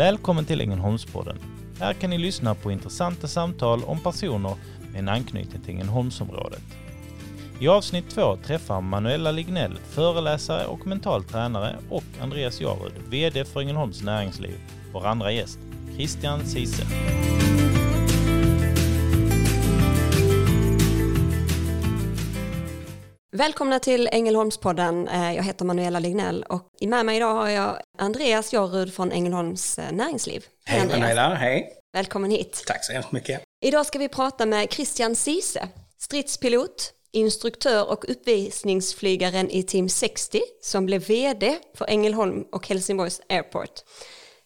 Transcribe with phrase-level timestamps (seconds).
[0.00, 1.38] Välkommen till Ängelholmspodden.
[1.80, 4.54] Här kan ni lyssna på intressanta samtal om personer
[4.92, 6.62] med en anknytning till Ängelholmsområdet.
[7.60, 13.60] I avsnitt två träffar Manuela Lignell, föreläsare och mental tränare och Andreas Jarud, VD för
[13.60, 14.60] Ängelholms Näringsliv,
[14.92, 15.58] vår andra gäst,
[15.96, 16.82] Christian Cise.
[23.40, 25.08] Välkomna till Ängelholmspodden.
[25.08, 29.78] Eh, Jag heter Manuela Lignell och med mig idag har jag Andreas Jarrud från Ängelholms
[29.78, 30.44] eh, Näringsliv.
[30.64, 31.00] Hej Andreas.
[31.00, 31.72] Manuela, hej.
[31.92, 32.64] Välkommen hit.
[32.66, 33.40] Tack så hemskt mycket.
[33.64, 40.86] Idag ska vi prata med Christian Cise, stridspilot, instruktör och uppvisningsflygaren i Team 60 som
[40.86, 43.70] blev VD för Ängelholm och Helsingborgs Airport.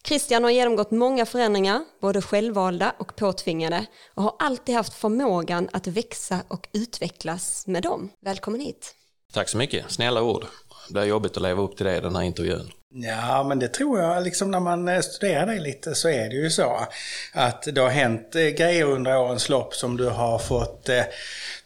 [0.07, 5.87] Christian har genomgått många förändringar, både självvalda och påtvingade, och har alltid haft förmågan att
[5.87, 8.11] växa och utvecklas med dem.
[8.21, 8.95] Välkommen hit.
[9.33, 10.47] Tack så mycket, snälla ord.
[10.89, 12.71] Det är jobbigt att leva upp till det i den här intervjun.
[12.97, 16.35] Ja, men det tror jag, liksom när man eh, studerar dig lite så är det
[16.35, 16.87] ju så
[17.33, 21.03] att det har hänt eh, grejer under årens lopp som du har fått eh,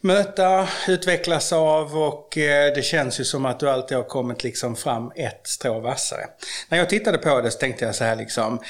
[0.00, 2.28] möta, utvecklas av och
[2.74, 6.24] det känns ju som att du alltid har kommit liksom fram ett strå vassare.
[6.68, 8.60] När jag tittade på det så tänkte jag så här liksom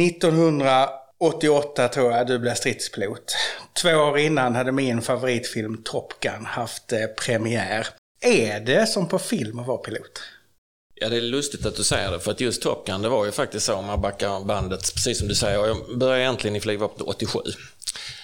[0.00, 3.36] 1988 tror jag du blev stridspilot.
[3.82, 6.92] Två år innan hade min favoritfilm Top Gun haft
[7.24, 7.86] premiär.
[8.20, 10.22] Är det som på film att vara pilot?
[11.02, 13.24] Ja, det är lustigt att du säger det, för att just Top Gun, det var
[13.24, 15.66] ju faktiskt så om man backar bandet, precis som du säger.
[15.66, 17.38] Jag började egentligen i flygvapnet 87.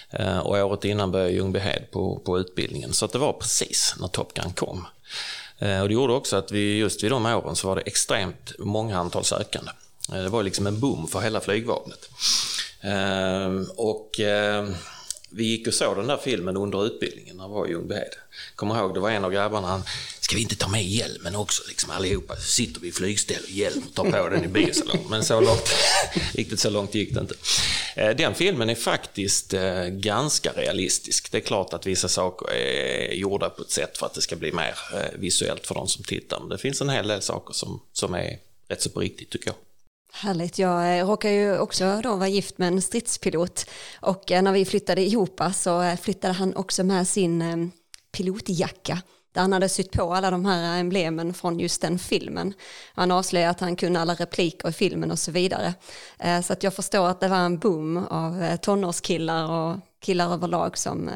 [0.09, 3.33] Eh, och året innan började jag i Ljungbyhed på, på utbildningen, så att det var
[3.33, 4.87] precis när Top Gun kom.
[5.59, 8.51] Eh, och det gjorde också att vi just vid de åren så var det extremt
[8.59, 9.71] många antal sökande.
[10.13, 12.09] Eh, det var liksom en boom för hela flygvapnet.
[13.75, 14.19] Och
[15.29, 18.15] vi gick och såg den där filmen under utbildningen när vi var i Ljungbyhed.
[18.55, 19.83] Kommer ihåg, det var en av grabbarna, han,
[20.19, 22.35] ska vi inte ta med hjälmen också liksom allihopa?
[22.35, 25.09] Så sitter vi i flygställ och hjälm och tar på den i biosalongen.
[25.09, 25.69] Men så långt,
[26.33, 27.35] riktigt så långt gick det inte.
[27.95, 31.31] Eh, den filmen är faktiskt eh, ganska realistisk.
[31.31, 34.35] Det är klart att vissa saker är gjorda på ett sätt för att det ska
[34.35, 36.39] bli mer eh, visuellt för de som tittar.
[36.39, 38.37] Men det finns en hel del saker som, som är
[38.67, 39.55] rätt så på riktigt tycker jag.
[40.13, 43.65] Härligt, jag eh, råkar ju också då vara gift med en stridspilot
[43.99, 47.71] och eh, när vi flyttade ihop så eh, flyttade han också med sin
[48.11, 49.01] pilotjacka
[49.33, 52.53] där han hade sytt på alla de här emblemen från just den filmen.
[52.93, 55.73] Han avslöjade att han kunde alla repliker i filmen och så vidare.
[56.43, 61.09] Så att jag förstår att det var en boom av tonårskillar och killar överlag som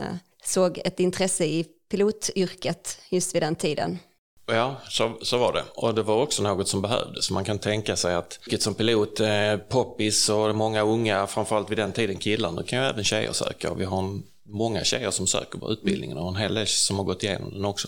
[0.44, 4.00] såg ett intresse i pilotyrket just vid den tiden.
[4.46, 5.64] Ja, så, så var det.
[5.76, 7.32] Och det var också något som behövdes.
[7.32, 11.92] Man kan tänka sig att som pilot, eh, poppis och många unga, framförallt vid den
[11.92, 13.72] tiden killar, nu kan ju även tjejer söka.
[13.72, 16.98] Och vi har en, många tjejer som söker på utbildningen och en hel del som
[16.98, 17.88] har gått igenom den också.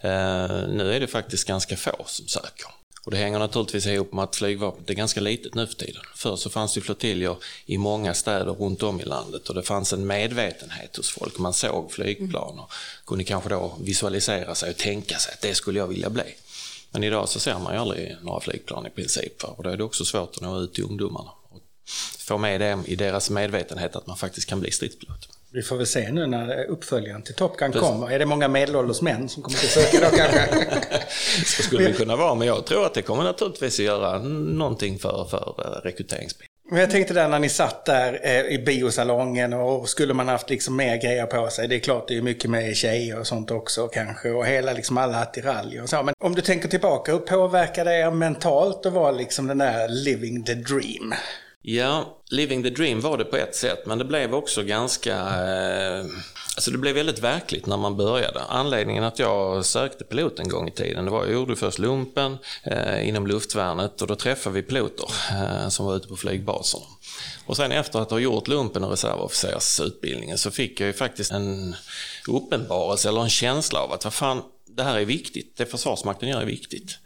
[0.00, 2.81] Eh, nu är det faktiskt ganska få som söker.
[3.04, 6.02] Och det hänger naturligtvis ihop med att flygvapnet är ganska litet nu för tiden.
[6.14, 7.36] Förr så fanns det flottiljer
[7.66, 11.38] i många städer runt om i landet och det fanns en medvetenhet hos folk.
[11.38, 12.72] Man såg flygplan och
[13.06, 16.34] kunde kanske då visualisera sig och tänka sig att det skulle jag vilja bli.
[16.90, 19.84] Men idag så ser man ju aldrig några flygplan i princip och då är det
[19.84, 21.30] också svårt att nå ut till ungdomarna.
[21.50, 21.60] Och
[22.18, 25.31] få med dem i deras medvetenhet att man faktiskt kan bli stridspilot.
[25.54, 28.10] Vi får väl se nu när uppföljaren till Top Gun kommer.
[28.10, 30.48] Är det många medelålders män som kommer att söka då kanske?
[31.44, 34.98] Så skulle det kunna vara, men jag tror att det kommer naturligtvis att göra någonting
[34.98, 36.46] för, för eh, rekryteringsbil.
[36.70, 40.50] Men jag tänkte där när ni satt där eh, i biosalongen och skulle man haft
[40.50, 41.68] liksom mer grejer på sig.
[41.68, 44.98] Det är klart det är mycket med tjejer och sånt också kanske och hela liksom
[44.98, 46.02] alla attiraljer och så.
[46.02, 49.88] Men om du tänker tillbaka, hur påverkar det er mentalt att vara liksom den där
[49.88, 51.14] living the dream?
[51.64, 55.16] Ja, Living the Dream var det på ett sätt, men det blev också ganska...
[55.16, 56.04] Eh,
[56.54, 58.40] alltså det blev väldigt verkligt när man började.
[58.48, 62.38] Anledningen att jag sökte pilot en gång i tiden, det var jag gjorde först lumpen
[62.64, 66.84] eh, inom luftvärnet och då träffade vi piloter eh, som var ute på flygbaserna.
[67.46, 71.76] Och sen efter att ha gjort lumpen och reservofficersutbildningen så fick jag ju faktiskt en
[72.28, 74.42] uppenbarelse eller en känsla av att vad fan,
[74.76, 76.98] det här är viktigt, det Försvarsmakten gör är viktigt.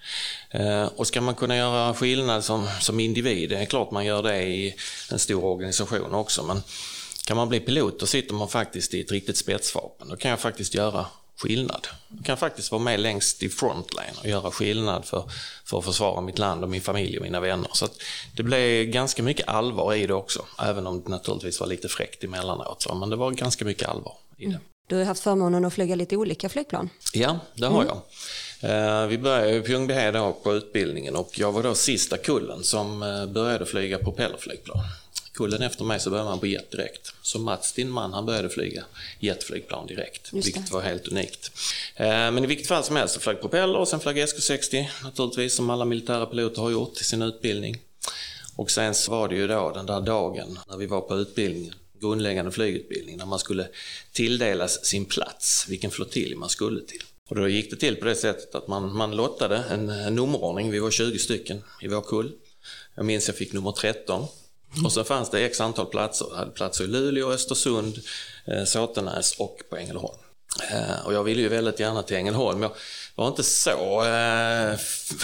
[0.51, 4.23] Eh, och ska man kunna göra skillnad som, som individ, det är klart man gör
[4.23, 4.75] det i
[5.11, 6.63] en stor organisation också, men
[7.27, 10.09] kan man bli pilot då sitter man faktiskt i ett riktigt spetsvapen.
[10.09, 11.87] Då kan jag faktiskt göra skillnad.
[12.17, 15.31] Jag kan faktiskt vara med längst i frontline och göra skillnad för,
[15.65, 17.71] för att försvara mitt land och min familj och mina vänner.
[17.73, 18.03] Så att
[18.37, 22.25] det blev ganska mycket allvar i det också, även om det naturligtvis var lite fräckt
[22.25, 22.83] emellanåt.
[22.83, 24.61] Så, men det var ganska mycket allvar i det.
[24.87, 26.91] Du har haft förmånen att flyga lite olika flygplan.
[27.13, 28.01] Ja, det har jag.
[28.71, 33.27] Eh, Vi började i Ljungbyhed på utbildningen och jag var då sista kullen som eh,
[33.27, 34.79] började flyga propellerflygplan.
[35.35, 37.13] Kullen efter mig så började man på jet direkt.
[37.23, 38.85] Så Mats, din man, han började flyga
[39.21, 41.51] jetflygplan direkt, vilket var helt unikt.
[41.97, 45.55] Eh, Men i vilket fall som helst så flög propeller och sen flög SK60 naturligtvis,
[45.57, 47.79] som alla militära piloter har gjort i sin utbildning.
[48.57, 51.75] Och sen så var det ju då den där dagen när vi var på utbildningen,
[52.01, 53.69] grundläggande flygutbildning, när man skulle
[54.13, 57.03] tilldelas sin plats, vilken flottilj man skulle till.
[57.29, 60.71] Och då gick det till på det sättet att man, man lottade en, en nummerordning,
[60.71, 62.33] vi var 20 stycken i vår kull.
[62.95, 64.27] Jag minns jag fick nummer 13.
[64.85, 66.27] Och så fanns det x antal platser.
[66.31, 67.99] Jag hade platser i Luleå, Östersund,
[68.45, 70.19] eh, Såtenäs och på Ängelholm.
[70.71, 72.63] Eh, och jag ville ju väldigt gärna till Ängelholm.
[72.63, 72.73] Jag
[73.17, 74.79] var inte så eh,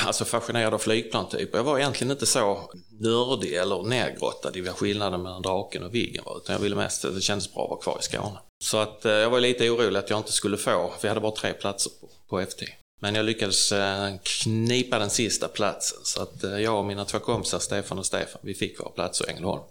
[0.07, 1.59] alltså fascinerad av flygplantyper.
[1.59, 6.25] Jag var egentligen inte så nördig eller nedgrottad i vad skillnaden mellan Draken och Viggen
[6.25, 6.37] var.
[6.37, 8.39] Utan jag ville mest, det kändes bra att vara kvar i Skåne.
[8.65, 11.21] Så att eh, jag var lite orolig att jag inte skulle få, för jag hade
[11.21, 12.63] bara tre platser på, på FT.
[13.01, 17.19] Men jag lyckades eh, knipa den sista platsen så att eh, jag och mina två
[17.19, 19.63] kompisar Stefan och Stefan, vi fick våra platser i Ängelholm.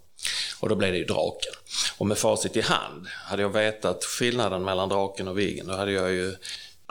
[0.60, 1.54] Och då blev det ju Draken.
[1.98, 5.92] Och med facit i hand, hade jag vetat skillnaden mellan Draken och Viggen, då hade
[5.92, 6.36] jag ju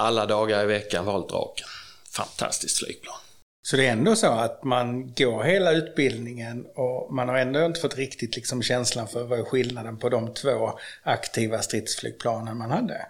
[0.01, 1.67] alla dagar i veckan valt Draken.
[2.11, 3.17] Fantastiskt flygplan.
[3.63, 7.81] Så det är ändå så att man går hela utbildningen och man har ändå inte
[7.81, 13.07] fått riktigt liksom känslan för vad är skillnaden på de två aktiva stridsflygplanen man hade?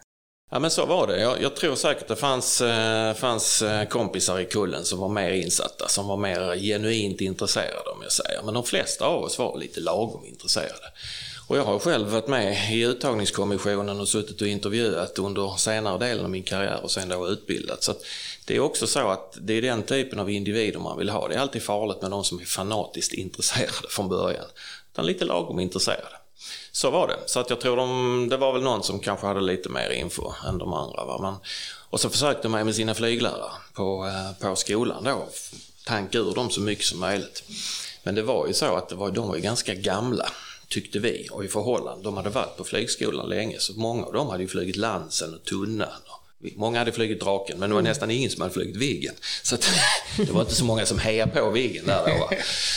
[0.53, 1.21] Ja men så var det.
[1.21, 5.31] Jag, jag tror säkert det fanns, eh, fanns eh, kompisar i kullen som var mer
[5.31, 8.43] insatta, som var mer genuint intresserade om jag säger.
[8.45, 10.93] Men de flesta av oss var lite lagom intresserade.
[11.51, 16.25] Och jag har själv varit med i uttagningskommissionen och suttit och intervjuat under senare delen
[16.25, 17.83] av min karriär och sen då utbildat.
[17.83, 17.95] Så
[18.45, 21.29] det är också så att det är den typen av individer man vill ha.
[21.29, 24.45] Det är alltid farligt med de som är fanatiskt intresserade från början.
[24.93, 26.17] Utan lite lagom intresserade.
[26.73, 27.17] Så var det.
[27.27, 30.33] Så att jag tror de, det var väl någon som kanske hade lite mer info
[30.49, 31.05] än de andra.
[31.05, 31.19] Va?
[31.23, 31.35] Men,
[31.91, 35.29] och så försökte man med sina flyglärare på, eh, på skolan då
[35.87, 37.43] tanka ur dem så mycket som möjligt.
[38.03, 40.33] Men det var ju så att det var, de var ju ganska gamla
[40.71, 42.05] tyckte vi och i förhållande.
[42.05, 45.45] De hade varit på flygskolan länge så många av dem hade ju flugit Lansen och
[45.45, 45.89] Tunnan.
[46.07, 46.21] Och
[46.57, 47.91] många hade flugit Draken men det var mm.
[47.91, 49.15] nästan ingen som hade flugit Viggen.
[49.43, 49.71] Så att,
[50.17, 52.19] det var inte så många som hejade på Viggen där då.
[52.19, 52.31] Va?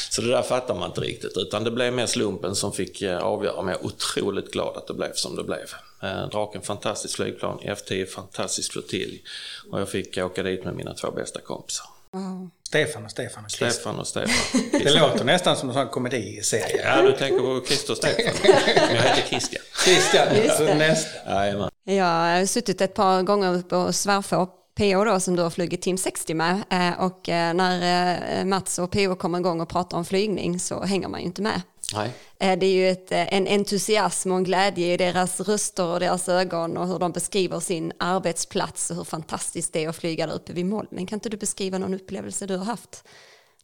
[0.10, 3.18] Så det där fattar man inte riktigt utan det blev mer slumpen som fick eh,
[3.18, 3.62] avgöra.
[3.62, 5.68] Men jag är otroligt glad att det blev som det blev.
[6.04, 9.24] Eh, Draken fantastiskt flygplan, F10 fantastisk flottilj
[9.72, 11.86] och jag fick åka dit med mina två bästa kompisar.
[12.12, 12.50] Wow.
[12.74, 13.70] Stefan och Stefan och Christer.
[13.70, 14.62] Stefan och Stefan.
[14.72, 16.82] det låter nästan som en sån komediserie.
[16.86, 18.34] Ja, du tänker på Christer och Stefan.
[18.76, 19.62] jag heter Christian.
[19.86, 21.32] Christian, alltså nästa.
[21.32, 21.70] Jajamän.
[21.84, 24.48] Jag har suttit ett par gånger på svärfår
[24.78, 28.80] PO då som du har flugit Team 60 med eh, och eh, när eh, Mats
[28.80, 31.62] och PO kommer igång och pratar om flygning så hänger man ju inte med.
[31.94, 32.12] Nej.
[32.58, 36.78] Det är ju ett, en entusiasm och en glädje i deras röster och deras ögon
[36.78, 40.54] och hur de beskriver sin arbetsplats och hur fantastiskt det är att flyga där uppe
[40.54, 41.08] vid molnen.
[41.08, 43.04] Kan inte du beskriva någon upplevelse du har haft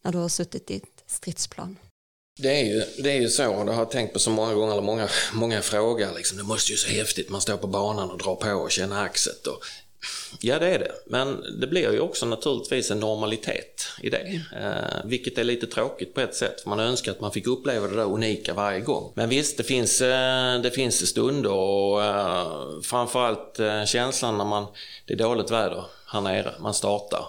[0.01, 1.77] när du har suttit i ett stridsplan?
[2.41, 4.53] Det är, ju, det är ju så, och det har jag tänkt på så många
[4.53, 8.11] gånger, eller många, många frågar, liksom, det måste ju så häftigt, man står på banan
[8.11, 9.47] och drar på och känner axet.
[9.47, 9.63] Och,
[10.39, 10.91] ja, det är det.
[11.05, 14.41] Men det blir ju också naturligtvis en normalitet i det.
[14.55, 17.87] Eh, vilket är lite tråkigt på ett sätt, för man önskar att man fick uppleva
[17.87, 19.13] det där unika varje gång.
[19.15, 24.65] Men visst, det finns, eh, det finns stunder och eh, framförallt eh, känslan när man,
[25.05, 27.25] det är dåligt väder här nere, man startar.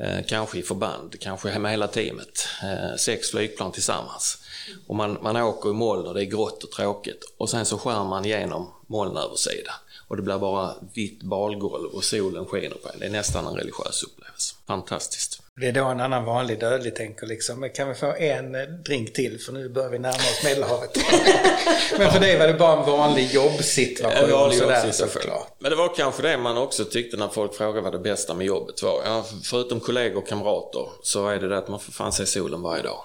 [0.00, 2.48] Eh, kanske i förband, kanske med hela teamet.
[2.62, 4.38] Eh, sex flygplan tillsammans.
[4.86, 7.34] Och man, man åker i moln och det är grått och tråkigt.
[7.36, 9.74] Och sen så skär man igenom molnöversidan.
[10.08, 12.98] Och det blir bara vitt balgolv och solen skiner på en.
[12.98, 14.54] Det är nästan en religiös upplevelse.
[14.66, 15.42] Fantastiskt.
[15.60, 18.52] Det är då en annan vanlig dödlig tänker liksom, kan vi få en
[18.84, 20.90] drink till för nu börjar vi närma oss Medelhavet.
[21.98, 24.24] Men för dig var det bara en vanlig jobbsituation.
[24.24, 25.32] En vanlig jobbsituation.
[25.58, 28.46] Men det var kanske det man också tyckte när folk frågade vad det bästa med
[28.46, 29.02] jobbet var.
[29.04, 32.62] Ja, förutom kollegor och kamrater så är det det att man får fan se solen
[32.62, 33.04] varje dag.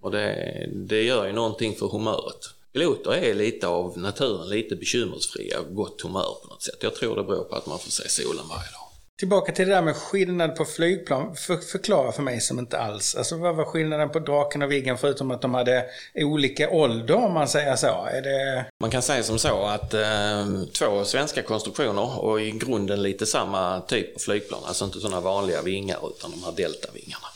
[0.00, 2.57] Och det, det gör ju någonting för humöret.
[2.72, 6.78] Piloter är lite av naturen lite bekymmersfria gott humör på något sätt.
[6.80, 8.88] Jag tror det beror på att man får se solen varje dag.
[9.18, 11.36] Tillbaka till det där med skillnad på flygplan.
[11.36, 13.14] För, förklara för mig som inte alls.
[13.14, 15.84] Alltså vad var skillnaden på Draken och Viggen förutom att de hade
[16.14, 17.86] olika ålder om man säger så?
[17.86, 18.66] Är det...
[18.80, 20.46] Man kan säga som så att eh,
[20.78, 24.60] två svenska konstruktioner och i grunden lite samma typ av flygplan.
[24.64, 27.26] Alltså inte sådana vanliga vingar utan de här deltavingarna.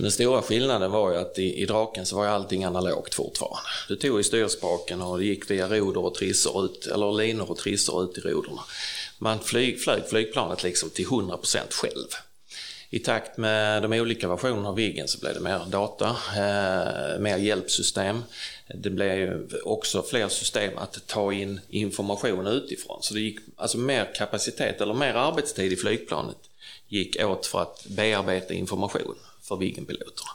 [0.00, 3.14] Men den stora skillnaden var ju att i, i Draken så var ju allting analogt
[3.14, 3.68] fortfarande.
[3.88, 7.58] Du tog i styrspaken och det gick via roder och trissor ut, eller linor och
[7.58, 8.60] trissor ut i roderna.
[9.18, 12.06] Man flyg, flög flygplanet liksom till 100% själv.
[12.90, 17.36] I takt med de olika versionerna av Viggen så blev det mer data, eh, mer
[17.38, 18.24] hjälpsystem.
[18.74, 23.02] Det blev också fler system att ta in information utifrån.
[23.02, 26.36] Så det gick alltså mer kapacitet eller mer arbetstid i flygplanet
[26.88, 29.14] gick åt för att bearbeta information
[29.50, 30.30] för Viggenpiloterna.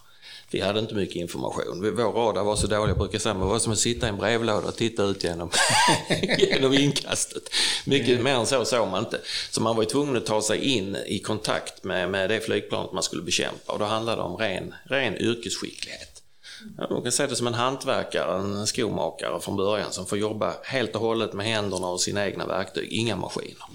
[0.51, 1.95] Vi hade inte mycket information.
[1.95, 4.17] Vår radar var så dålig, jag brukar säga, det var som att sitta i en
[4.17, 5.49] brevlåda och titta ut genom,
[6.37, 7.49] genom inkastet.
[7.85, 9.21] Mycket mer än så såg man inte.
[9.51, 12.91] Så man var ju tvungen att ta sig in i kontakt med, med det flygplanet
[12.93, 16.21] man skulle bekämpa och då handlade det om ren, ren yrkesskicklighet.
[16.89, 20.95] man kan se det som en hantverkare, en skomakare från början som får jobba helt
[20.95, 23.65] och hållet med händerna och sina egna verktyg, inga maskiner.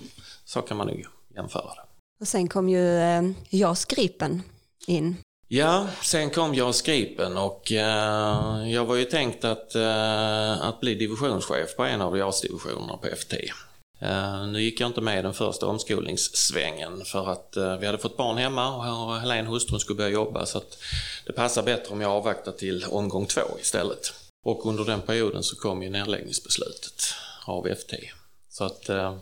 [0.45, 1.05] Så kan man nog
[1.37, 1.83] jämföra det.
[2.21, 4.43] Och sen kom ju eh, JAS Gripen
[4.87, 5.17] in.
[5.53, 10.95] Ja, sen kom JAS Gripen och eh, jag var ju tänkt att, eh, att bli
[10.95, 13.35] divisionschef på en av JAS-divisionerna på FT.
[14.01, 17.99] Eh, nu gick jag inte med i den första omskolningssvängen för att eh, vi hade
[17.99, 20.79] fått barn hemma och Helene, hustrun, skulle börja jobba så att
[21.27, 24.13] det passar bättre om jag avvaktar till omgång två istället.
[24.45, 27.03] Och under den perioden så kom ju nedläggningsbeslutet
[27.45, 27.95] av FT.
[28.49, 29.17] Så att eh,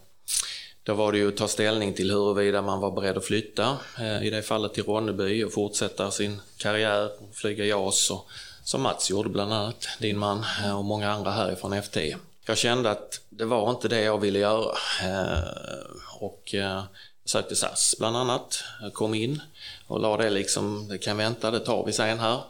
[0.88, 4.22] då var det ju att ta ställning till huruvida man var beredd att flytta, eh,
[4.22, 8.28] i det fallet till Ronneby och fortsätta sin karriär, flyga JAS och,
[8.64, 12.16] som Mats gjorde bland annat, din man eh, och många andra härifrån FT.
[12.46, 14.74] Jag kände att det var inte det jag ville göra.
[15.02, 15.38] Eh,
[16.18, 16.54] och
[17.24, 19.40] sökte SAS bland annat, jag kom in
[19.86, 22.40] och la det liksom, det kan vänta, det tar vi sen här.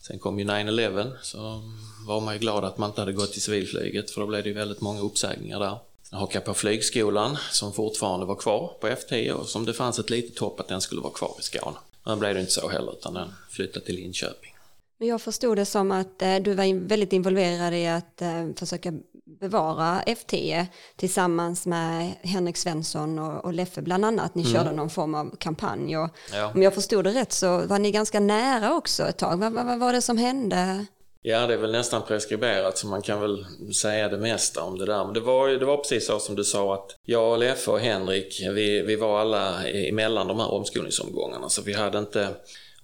[0.00, 1.62] Sen kom ju 9-11 så
[2.06, 4.48] var man ju glad att man inte hade gått till civilflyget för då blev det
[4.48, 5.78] ju väldigt många uppsägningar där.
[6.12, 10.38] Jag på flygskolan som fortfarande var kvar på F10 och som det fanns ett litet
[10.38, 11.76] hopp att den skulle vara kvar i Skåne.
[12.04, 14.54] Men blev det inte så heller utan den flyttade till Linköping.
[14.98, 18.22] Jag förstod det som att eh, du var väldigt involverad i att
[18.58, 18.92] försöka
[19.40, 20.66] bevara F10
[20.96, 24.34] tillsammans med Henrik Svensson och, och Leffe bland annat.
[24.34, 24.54] Ni mm.
[24.54, 26.52] körde någon form av kampanj och ja.
[26.54, 29.36] om jag förstod det rätt så var ni ganska nära också ett tag.
[29.36, 30.86] Vad, vad, vad var det som hände?
[31.24, 34.86] Ja, det är väl nästan preskriberat så man kan väl säga det mesta om det
[34.86, 35.04] där.
[35.04, 38.42] Men det var, det var precis så som du sa att jag, Leffe och Henrik,
[38.50, 42.28] vi, vi var alla emellan de här omskolningsomgångarna så vi hade inte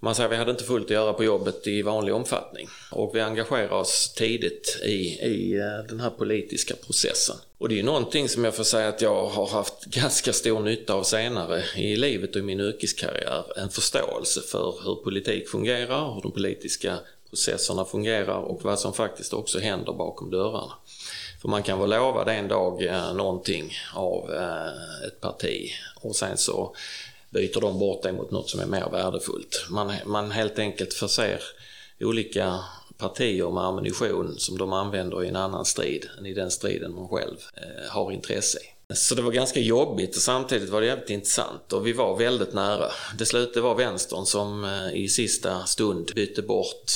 [0.01, 2.67] man säger vi hade inte fullt att göra på jobbet i vanlig omfattning.
[2.91, 7.35] Och vi engagerade oss tidigt i, i eh, den här politiska processen.
[7.57, 10.59] Och det är ju någonting som jag får säga att jag har haft ganska stor
[10.59, 13.43] nytta av senare i livet och i min yrkeskarriär.
[13.55, 16.97] En förståelse för hur politik fungerar, hur de politiska
[17.29, 20.73] processerna fungerar och vad som faktiskt också händer bakom dörrarna.
[21.41, 25.71] För man kan vara lovad en dag eh, någonting av eh, ett parti
[26.01, 26.75] och sen så
[27.29, 29.65] byter de bort det mot något som är mer värdefullt.
[29.69, 31.41] Man, man helt enkelt förser
[31.99, 32.59] olika
[32.97, 37.07] partier med ammunition som de använder i en annan strid än i den striden man
[37.07, 38.93] själv eh, har intresse i.
[38.93, 42.53] Så det var ganska jobbigt och samtidigt var det jävligt intressant och vi var väldigt
[42.53, 42.91] nära.
[43.17, 46.91] Det slutade var vänstern som eh, i sista stund bytte bort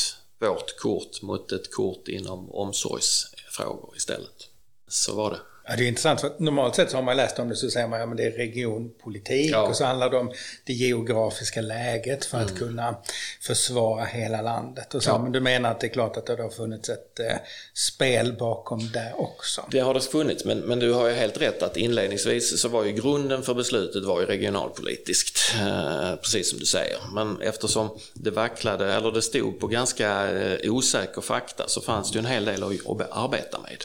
[0.50, 4.50] vårt kort mot ett kort inom omsorgsfrågor istället.
[4.88, 5.40] Så var det.
[5.68, 7.88] Ja, det är intressant för normalt sett så har man läst om det så säger
[7.88, 9.62] man att ja, det är regionpolitik ja.
[9.62, 10.32] och så handlar det om
[10.66, 12.60] det geografiska läget för att mm.
[12.60, 12.96] kunna
[13.42, 14.96] försvara hela landet.
[14.96, 15.10] Och så.
[15.10, 15.20] Ja.
[15.20, 17.38] Men du menar att det är klart att det har funnits ett eh,
[17.74, 19.66] spel bakom det också?
[19.72, 22.84] Det har det funnits, men, men du har ju helt rätt att inledningsvis så var
[22.84, 26.98] ju grunden för beslutet var ju regionalpolitiskt, eh, precis som du säger.
[27.14, 32.16] Men eftersom det vacklade, eller det stod på ganska eh, osäker fakta så fanns det
[32.16, 33.84] ju en hel del att, att arbeta med.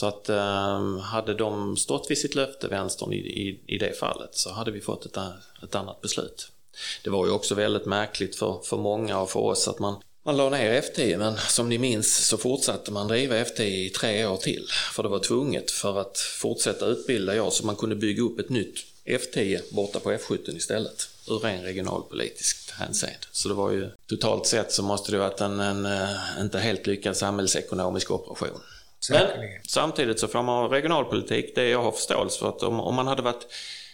[0.00, 4.30] Så att ehm, hade de stått vid sitt löfte, vänstern, i, i, i det fallet
[4.32, 5.16] så hade vi fått ett,
[5.62, 6.52] ett annat beslut.
[7.04, 10.36] Det var ju också väldigt märkligt för, för många och för oss att man man
[10.36, 14.36] la ner F10 men som ni minns så fortsatte man driva F10 i tre år
[14.36, 14.66] till.
[14.92, 18.48] För det var tvunget för att fortsätta utbilda jag så man kunde bygga upp ett
[18.48, 21.08] nytt F10 borta på F17 istället.
[21.28, 23.26] Ur ren regionalpolitiskt hänseende.
[23.32, 26.08] Så det var ju totalt sett så måste det varit en, en, en
[26.40, 28.60] inte helt lyckad samhällsekonomisk operation.
[29.10, 29.28] Men
[29.68, 33.22] samtidigt så får man regionalpolitik, det jag har förståelse för att om, om man hade
[33.22, 33.46] varit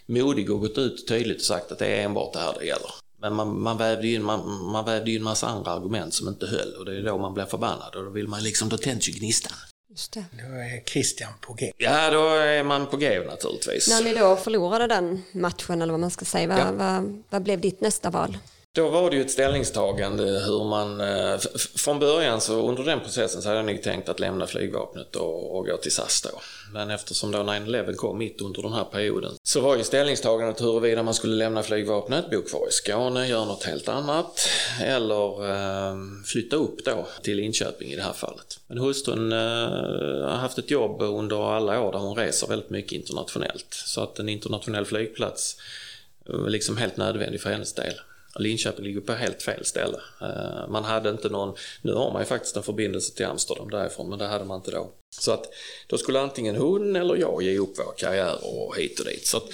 [0.06, 2.90] modig och gått ut tydligt och sagt att det är enbart det här det gäller.
[3.20, 6.74] Men man, man, vävde in, man, man vävde in massa andra argument som inte höll
[6.78, 9.12] och det är då man blir förbannad och då vill man liksom, då tänds ju
[9.12, 9.52] gnistan.
[9.90, 10.24] Just det.
[10.32, 11.72] Då är Christian på G.
[11.76, 13.88] Ja, då är man på G naturligtvis.
[13.88, 16.72] När ni då förlorade den matchen, eller vad man ska säga, vad, ja.
[16.72, 18.38] vad, vad blev ditt nästa val?
[18.76, 21.00] Då var det ju ett ställningstagande hur man...
[21.00, 21.38] Eh,
[21.74, 25.56] från början så under den processen så hade jag nog tänkt att lämna flygvapnet och,
[25.56, 26.40] och gå till SAS då.
[26.72, 31.02] Men eftersom då 9-11 kom mitt under den här perioden så var ju ställningstagandet huruvida
[31.02, 34.48] man skulle lämna flygvapnet, bo kvar i Skåne, göra något helt annat
[34.82, 38.60] eller eh, flytta upp då till Linköping i det här fallet.
[38.66, 39.38] Men hustrun eh,
[40.28, 43.66] har haft ett jobb under alla år där hon reser väldigt mycket internationellt.
[43.70, 45.56] Så att en internationell flygplats
[46.26, 47.94] var liksom helt nödvändig för hennes del.
[48.38, 49.98] Linköping ligger på helt fel ställe.
[50.20, 54.08] Eh, man hade inte någon, nu har man ju faktiskt en förbindelse till Amsterdam därifrån,
[54.08, 54.90] men det hade man inte då.
[55.18, 55.46] Så att
[55.86, 59.26] då skulle antingen hon eller jag ge upp vår karriär och hit och dit.
[59.26, 59.44] Så att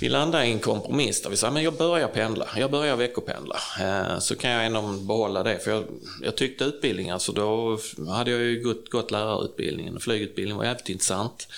[0.00, 3.56] vi landade i en kompromiss där vi sa, men jag börjar pendla, jag börjar veckopendla.
[3.80, 5.84] Eh, så kan jag ändå behålla det, för jag,
[6.22, 7.78] jag tyckte utbildning, alltså då
[8.08, 11.48] hade jag ju gått, gått lärarutbildningen och flygutbildningen var jävligt intressant.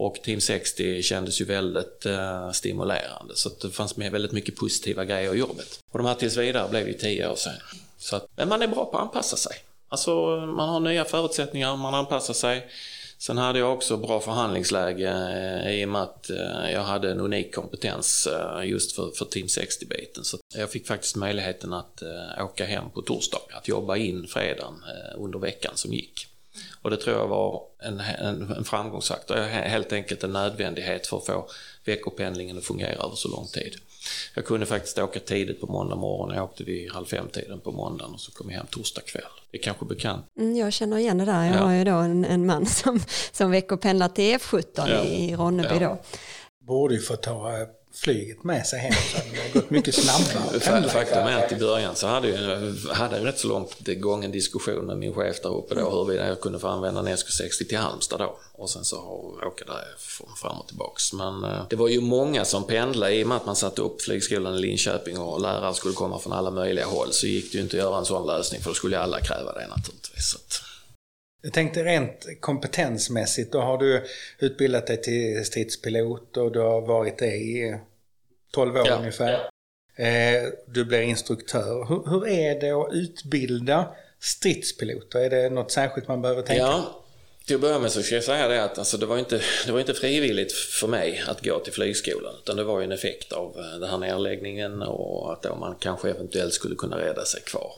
[0.00, 5.04] Och Team 60 kändes ju väldigt eh, stimulerande så det fanns med väldigt mycket positiva
[5.04, 5.78] grejer i jobbet.
[5.92, 7.52] Och de här tills vidare blev ju tio år sedan.
[7.98, 9.56] Så att, men man är bra på att anpassa sig.
[9.88, 12.68] Alltså man har nya förutsättningar, man anpassar sig.
[13.18, 15.08] Sen hade jag också bra förhandlingsläge
[15.64, 19.24] eh, i och med att eh, jag hade en unik kompetens eh, just för, för
[19.24, 20.24] Team 60-biten.
[20.24, 24.74] Så jag fick faktiskt möjligheten att eh, åka hem på torsdag, att jobba in fredagen
[24.88, 26.29] eh, under veckan som gick.
[26.82, 31.26] Och det tror jag var en, en, en framgångsfaktor, helt enkelt en nödvändighet för att
[31.26, 31.48] få
[31.84, 33.76] veckopendlingen att fungera över så lång tid.
[34.34, 36.34] Jag kunde faktiskt åka tidigt på måndag morgon.
[36.34, 39.22] Jag åkte vid halv fem-tiden på måndagen och så kom jag hem torsdag kväll.
[39.50, 40.26] Det är kanske bekant.
[40.38, 41.44] Mm, jag känner igen det där.
[41.46, 41.60] Jag ja.
[41.60, 43.00] har ju då en, en man som,
[43.32, 45.02] som veckopendlar till F17 ja.
[45.04, 45.88] i Ronneby ja.
[45.88, 45.98] då.
[46.66, 50.88] Borde ju få ta eh, flyget med sig hem så hade det gått mycket snabbare.
[50.88, 54.98] Faktum är att i början så hade jag hade rätt så långt gången diskussion med
[54.98, 58.38] min chef där uppe då huruvida jag kunde få använda en SK60 till Halmstad då.
[58.52, 58.96] Och sen så
[59.46, 59.84] åka där
[60.42, 61.12] fram och tillbaks.
[61.12, 64.02] Men eh, det var ju många som pendlade i och med att man satte upp
[64.02, 67.62] flygskolan i Linköping och lärare skulle komma från alla möjliga håll så gick det ju
[67.62, 70.36] inte att göra en sån lösning för då skulle alla kräva det naturligtvis.
[71.42, 74.04] Jag tänkte rent kompetensmässigt, då har du
[74.38, 77.78] utbildat dig till stridspilot och du har varit det i
[78.52, 79.32] 12 år ja, ungefär.
[79.96, 81.86] Eh, du blir instruktör.
[81.88, 83.88] Hur, hur, är det att utbilda
[84.20, 85.20] stridspiloter?
[85.20, 87.04] Är det något särskilt man behöver tänka Ja,
[87.46, 89.72] till att börja med så ska jag säga det att alltså, det, var inte, det
[89.72, 93.32] var inte frivilligt för mig att gå till flygskolan utan det var ju en effekt
[93.32, 97.72] av eh, den här nedläggningen och att man kanske eventuellt skulle kunna rädda sig kvar.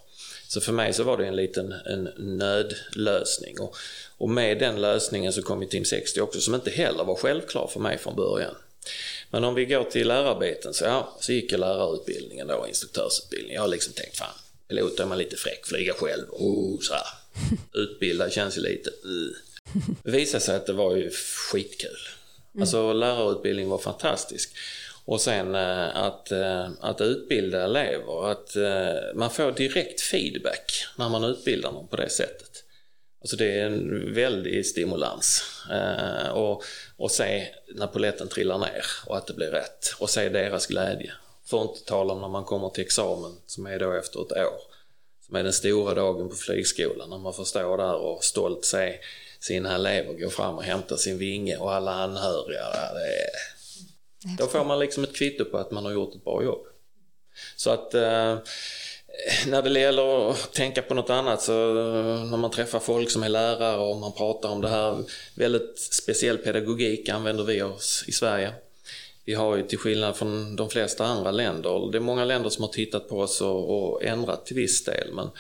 [0.53, 3.61] Så för mig så var det en liten en nödlösning.
[3.61, 3.77] Och,
[4.19, 7.71] och med den lösningen så kom ju Team 60 också som inte heller var självklar
[7.73, 8.55] för mig från början.
[9.31, 13.55] Men om vi går till lärarbiten så, ja, så gick jag lärarutbildningen då, instruktörsutbildningen.
[13.55, 14.35] Jag har liksom tänkt, fan,
[14.69, 17.07] pilot är man lite fräck, flyga själv, oh, så här.
[17.81, 19.33] Utbilda känns ju lite, uh.
[20.03, 21.11] Det visade sig att det var ju
[21.51, 21.99] skitkul.
[22.61, 24.55] Alltså lärarutbildningen var fantastisk.
[25.05, 31.09] Och sen eh, att, eh, att utbilda elever, att eh, man får direkt feedback när
[31.09, 32.65] man utbildar dem på det sättet.
[33.21, 35.45] Alltså det är en väldig stimulans.
[36.33, 36.63] Och,
[36.97, 39.95] och se när poletten trillar ner och att det blir rätt.
[39.99, 41.13] Och se deras glädje.
[41.47, 44.33] För att inte tala om när man kommer till examen som är då efter ett
[44.33, 44.61] år.
[45.27, 48.99] Som är den stora dagen på flygskolan när man får stå där och stolt se
[49.41, 52.71] sina elever gå fram och hämta sin vinge och alla anhöriga.
[52.71, 53.62] Det är,
[54.39, 56.67] då får man liksom ett kvitto på att man har gjort ett bra jobb.
[57.57, 58.39] Så att eh,
[59.47, 63.23] när det gäller att tänka på något annat så eh, när man träffar folk som
[63.23, 65.05] är lärare och man pratar om det här,
[65.35, 68.53] väldigt speciell pedagogik använder vi oss i Sverige.
[69.25, 72.65] Vi har ju till skillnad från de flesta andra länder, det är många länder som
[72.65, 75.31] har tittat på oss och, och ändrat till viss del men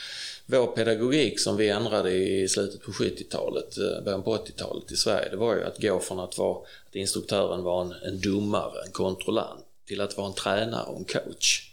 [0.47, 5.29] vår pedagogik som vi ändrade i slutet på 70-talet, eh, början på 80-talet i Sverige,
[5.29, 6.57] det var ju att gå från att vara
[6.89, 11.05] att instruktören var en, en domare, en kontrollant, till att vara en tränare och en
[11.05, 11.73] coach.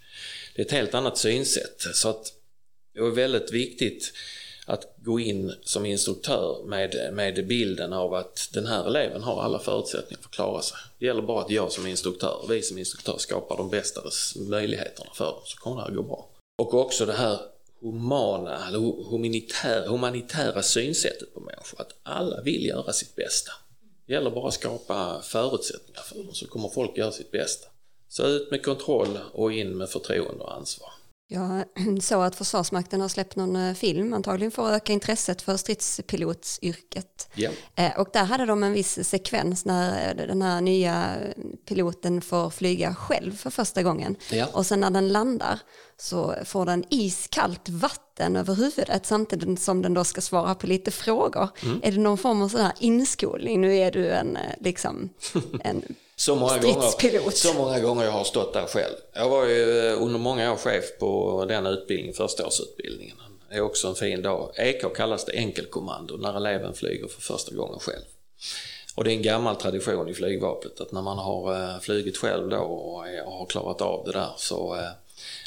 [0.55, 1.85] Det är ett helt annat synsätt.
[1.93, 2.33] Så att
[2.93, 4.13] det var väldigt viktigt
[4.65, 9.59] att gå in som instruktör med, med bilden av att den här eleven har alla
[9.59, 10.77] förutsättningar för att klara sig.
[10.99, 14.01] Det gäller bara att jag som instruktör, vi som instruktör skapar de bästa
[14.35, 16.29] möjligheterna för dem, så kommer det här gå bra.
[16.61, 17.39] Och också det här
[17.81, 21.81] humana, eller humanitär, humanitära synsättet på människor.
[21.81, 23.51] Att alla vill göra sitt bästa.
[24.07, 27.67] Det gäller bara att skapa förutsättningar för dem så kommer folk göra sitt bästa.
[28.07, 30.89] Så ut med kontroll och in med förtroende och ansvar.
[31.31, 31.63] Jag
[32.01, 37.29] såg att Försvarsmakten har släppt någon eh, film, antagligen för att öka intresset för stridspilotsyrket.
[37.35, 37.99] Yeah.
[37.99, 41.15] Och där hade de en viss sekvens när eh, den här nya
[41.65, 44.15] piloten får flyga själv för första gången.
[44.31, 44.55] Yeah.
[44.55, 45.59] Och sen när den landar
[45.97, 50.91] så får den iskallt vatten över huvudet samtidigt som den då ska svara på lite
[50.91, 51.49] frågor.
[51.63, 51.79] Mm.
[51.83, 53.61] Är det någon form av sån här inskolning?
[53.61, 55.09] Nu är du en, eh, liksom,
[55.63, 55.83] en
[56.19, 58.95] så många, gånger, så många gånger jag har stått där själv.
[59.13, 63.15] Jag var ju eh, under många år chef på den utbildningen, förstaårsutbildningen.
[63.49, 64.51] Det är också en fin dag.
[64.55, 68.03] EK kallas det enkelkommando när eleven flyger för första gången själv.
[68.95, 72.49] Och det är en gammal tradition i flygvapnet att när man har eh, flugit själv
[72.49, 73.03] då och
[73.39, 74.89] har klarat av det där så eh,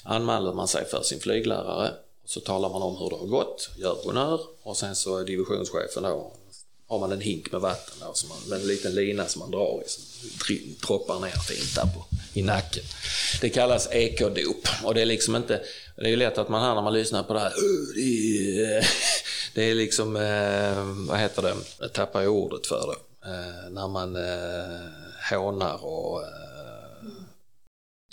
[0.04, 1.90] anmäler man sig för sin flyglärare.
[2.24, 6.02] Så talar man om hur det har gått, gör honnör och sen så är divisionschefen
[6.02, 6.32] då
[6.92, 9.50] har man en hink med vatten då, som man, med en liten lina som man
[9.50, 10.04] drar i, som
[10.86, 12.82] droppar ner fint där på, i nacken.
[13.40, 15.62] Det kallas ekodop och det är liksom inte,
[15.96, 17.52] det är ju lätt att man hör när man lyssnar på det här,
[19.54, 23.88] det är liksom, eh, vad heter det, jag tappar ju ordet för det, eh, när
[23.88, 26.24] man eh, hånar och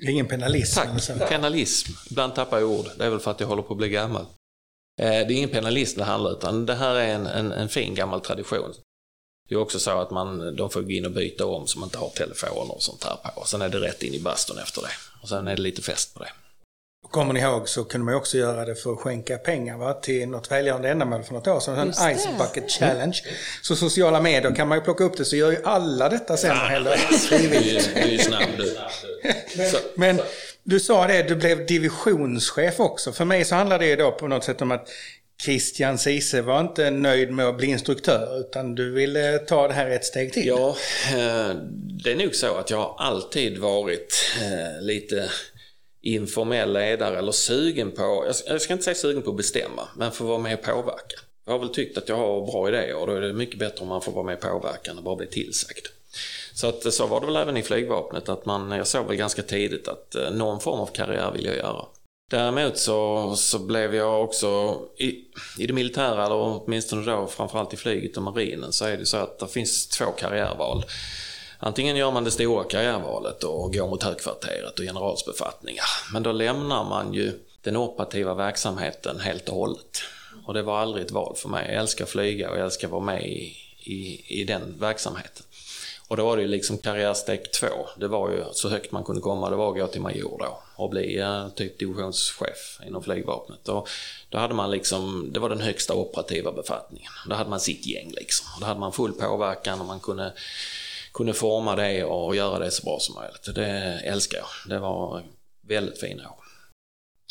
[0.02, 0.80] Ingen penalism?
[0.80, 1.92] Tack, penalism.
[2.10, 2.86] Ibland tappar jag ord.
[2.98, 4.26] Det är väl för att jag håller på att bli gammal.
[5.00, 7.96] Eh, det är ingen penalism det handlar utan det här är en, en, en, fin
[7.96, 8.74] gammal tradition.
[9.50, 11.88] Det är också så att man, de får gå in och byta om så man
[11.88, 13.46] inte har telefoner och sånt här på.
[13.46, 14.92] Sen är det rätt in i bastun efter det.
[15.22, 16.32] Och sen är det lite fest på det.
[17.08, 19.94] Kommer ni ihåg så kunde man också göra det för att skänka pengar va?
[19.94, 21.78] till något välgörande ändamål för något år sedan.
[21.78, 23.18] En Ice Bucket Challenge.
[23.62, 26.56] Så sociala medier kan man ju plocka upp det så gör ju alla detta sen.
[26.56, 26.80] Ja,
[27.30, 27.36] du
[27.96, 28.76] är ju snabb du.
[29.96, 30.20] Men
[30.64, 33.12] du sa det, du blev divisionschef också.
[33.12, 34.88] För mig så handlar det då på något sätt om att
[35.44, 39.90] Christian Cise var inte nöjd med att bli instruktör utan du ville ta det här
[39.90, 40.48] ett steg till.
[40.48, 40.70] Ja,
[41.10, 41.56] eh,
[42.04, 45.30] det är nog så att jag har alltid varit eh, lite
[46.02, 50.24] informell ledare eller sugen på, jag ska inte säga sugen på att bestämma, men få
[50.24, 51.20] vara med och påverka.
[51.46, 53.82] Jag har väl tyckt att jag har bra idéer och då är det mycket bättre
[53.82, 55.88] om man får vara med och påverka än att bara bli tillsagd.
[56.54, 59.42] Så att så var det väl även i flygvapnet att man, jag såg väl ganska
[59.42, 61.86] tidigt att eh, någon form av karriär vill jag göra.
[62.30, 65.08] Däremot så, så blev jag också i,
[65.60, 69.18] i det militära, eller åtminstone då framförallt i flyget och marinen, så är det så
[69.18, 70.86] att det finns två karriärval.
[71.62, 75.86] Antingen gör man det stora karriärvalet och går mot högkvarteret och generalsbefattningar.
[76.13, 80.02] Men då lämnar man ju den operativa verksamheten helt och hållet.
[80.45, 81.65] Och det var aldrig ett val för mig.
[81.67, 85.43] Jag älskar flyga och jag älskar vara med i, i, i den verksamheten.
[86.10, 87.88] Och då var det ju liksom karriärsteg två.
[87.98, 90.62] Det var ju så högt man kunde komma, det var att gå till major då
[90.76, 93.67] och bli eh, typ divisionschef inom flygvapnet.
[93.67, 93.89] Och
[94.30, 97.12] då hade man liksom, det var den högsta operativa befattningen.
[97.30, 98.48] Då hade man sitt gäng liksom.
[98.60, 100.34] Då hade man full påverkan och man kunde,
[101.13, 103.56] kunde forma det och göra det så bra som möjligt.
[103.56, 104.48] Det älskar jag.
[104.69, 105.24] Det var
[105.67, 106.39] väldigt fina år.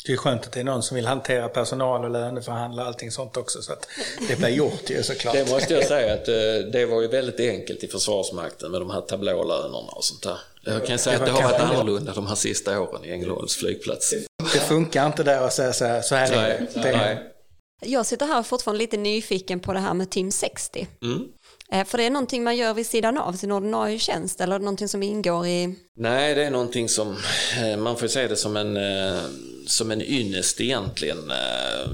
[0.05, 3.11] Det är skönt att det är någon som vill hantera personal och löneförhandla och allting
[3.11, 3.87] sånt också så att
[4.27, 5.33] det blir gjort ju såklart.
[5.33, 8.89] Det måste jag säga att eh, det var ju väldigt enkelt i Försvarsmakten med de
[8.89, 10.37] här tablålönerna och sånt där.
[10.63, 14.13] Jag kan säga att det har varit annorlunda de här sista åren i Ängelholms flygplats.
[14.53, 16.97] Det funkar inte där att säga så här, så här nej, det.
[16.97, 17.33] Nej.
[17.81, 20.87] Jag sitter här fortfarande lite nyfiken på det här med Team 60.
[21.01, 21.27] Mm.
[21.71, 24.87] Eh, för det är någonting man gör vid sidan av sin ordinarie tjänst eller någonting
[24.87, 25.75] som ingår i?
[25.97, 27.17] Nej, det är någonting som,
[27.61, 29.21] eh, man får se det som en, eh,
[29.67, 31.31] som en ynnest egentligen.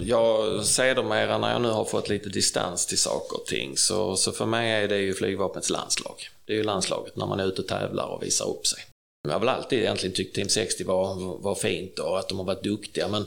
[0.01, 4.31] Jag sedermera när jag nu har fått lite distans till saker och ting så, så
[4.31, 6.29] för mig är det ju flygvapnets landslag.
[6.45, 8.79] Det är ju landslaget när man är ute och tävlar och visar upp sig.
[9.23, 12.45] Jag har väl alltid egentligen tyckt Team 60 var, var fint och att de har
[12.45, 13.25] varit duktiga men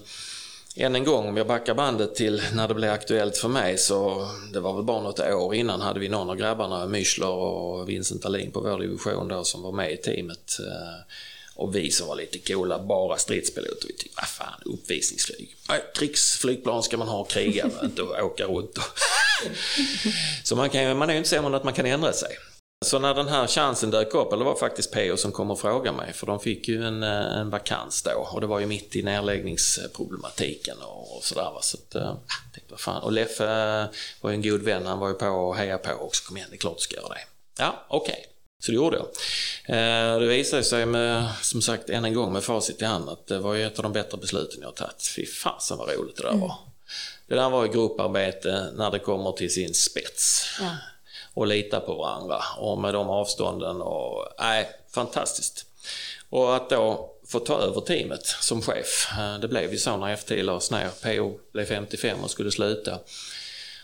[0.79, 4.29] än en gång, om jag backar bandet till när det blev aktuellt för mig så
[4.53, 8.25] det var väl bara något år innan hade vi någon av grabbarna, Müchler och Vincent
[8.25, 10.59] Alin på vår division då som var med i teamet.
[10.61, 11.15] Eh,
[11.55, 15.57] och vi som var lite coola, bara stridspiloter, vi tyckte, vad fan, uppvisningsflyg.
[15.95, 18.79] Krigsflygplan ska man ha, och kriga, inte åka runt.
[20.45, 22.31] så man, kan, man är ju inte sämre än att man kan ändra sig.
[22.85, 25.61] Så när den här chansen dök upp, eller det var faktiskt PO som kom och
[25.61, 28.67] frågade mig, för de fick ju en, eh, en vakans då och det var ju
[28.67, 31.51] mitt i nedläggningsproblematiken och, sådär.
[31.61, 32.15] Så att, äh,
[32.55, 33.03] tänkte, vad fan.
[33.03, 33.89] Och Leffe
[34.21, 36.49] var ju en god vän, han var ju på och hejade på också, kom igen,
[36.51, 37.21] det är klart du ska göra det.
[37.59, 38.13] Ja, okej.
[38.13, 38.25] Okay.
[38.65, 39.07] Så det gjorde jag.
[39.77, 43.27] Eh, det visade sig med, som sagt, än en gång med facit i hand att
[43.27, 45.13] det var ju ett av de bättre besluten jag tagit.
[45.17, 46.55] Fy fasen vad roligt det där var.
[47.27, 50.45] Det där var ju grupparbete när det kommer till sin spets.
[50.61, 50.77] Ja
[51.39, 55.67] och lita på varandra och med de avstånden och nej, fantastiskt.
[56.31, 60.17] Och att då få ta över teamet som chef, eh, det blev ju så när
[60.17, 60.89] F10 lades ner.
[61.03, 62.99] PO blev 55 och skulle sluta.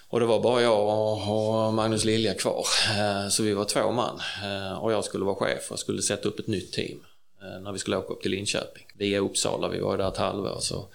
[0.08, 0.88] Och det var bara jag
[1.28, 2.66] och Magnus Lilja kvar.
[2.98, 6.28] Eh, så vi var två man eh, och jag skulle vara chef och skulle sätta
[6.28, 7.00] upp ett nytt team
[7.62, 8.86] när vi skulle åka upp till Linköping.
[8.94, 10.58] Via Uppsala, vi var ju där ett halvår.
[10.60, 10.88] Så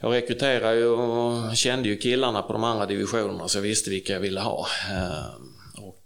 [0.00, 4.12] jag rekryterade ju och kände ju killarna på de andra divisionerna så jag visste vilka
[4.12, 4.66] jag ville ha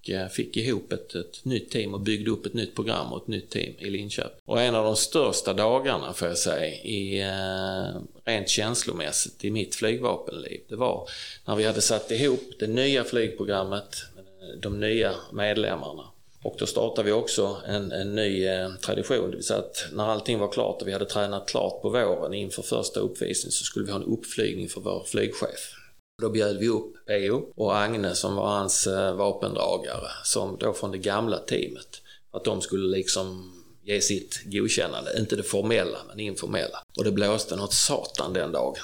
[0.01, 3.23] och eh, fick ihop ett, ett nytt team och byggde upp ett nytt program och
[3.23, 4.41] ett nytt team i Linköping.
[4.45, 9.75] Och en av de största dagarna får jag säga, i, eh, rent känslomässigt i mitt
[9.75, 11.09] flygvapenliv, det var
[11.45, 16.03] när vi hade satt ihop det nya flygprogrammet, eh, de nya medlemmarna.
[16.43, 18.49] Och då startade vi också en, en ny
[18.81, 21.89] tradition, det vill säga att när allting var klart och vi hade tränat klart på
[21.89, 25.80] våren inför första uppvisningen så skulle vi ha en uppflygning för vår flygchef.
[26.21, 27.53] Då bjöd vi upp P.O.
[27.57, 32.03] och Agne som var hans eh, vapendragare, som då från det gamla teamet.
[32.31, 33.53] Att de skulle liksom
[33.85, 36.83] ge sitt godkännande, inte det formella men informella.
[36.97, 38.75] Och det blåste något satan den dagen.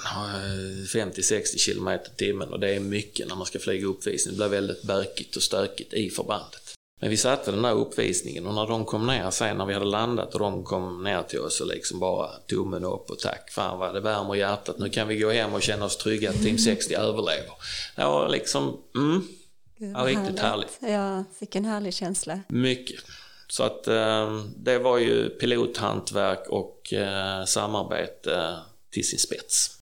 [0.93, 4.33] 50-60 eh, km i timmen och det är mycket när man ska flyga uppvisning.
[4.33, 6.66] Det blir väldigt bökigt och stökigt i förbandet.
[6.99, 9.85] Men vi satte den där uppvisningen och när de kom ner sen när vi hade
[9.85, 13.79] landat och de kom ner till oss och liksom bara tummen upp och tack, fan
[13.79, 14.79] vad det värmer hjärtat.
[14.79, 17.51] Nu kan vi gå hem och känna oss trygga att Team 60 överlever.
[17.95, 19.27] Ja, liksom, mm.
[19.77, 20.79] Ja, riktigt härligt.
[20.79, 22.39] Ja, vilken härlig känsla.
[22.47, 22.99] Mycket.
[23.47, 28.55] Så att eh, det var ju pilothantverk och eh, samarbete
[28.91, 29.77] till sin spets.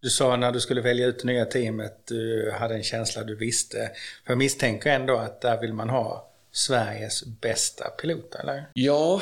[0.00, 3.36] Du sa när du skulle välja ut det nya teamet, du hade en känsla du
[3.36, 3.76] visste.
[4.24, 8.64] För jag misstänker ändå att där vill man ha Sveriges bästa pilot, eller?
[8.74, 9.20] Ja,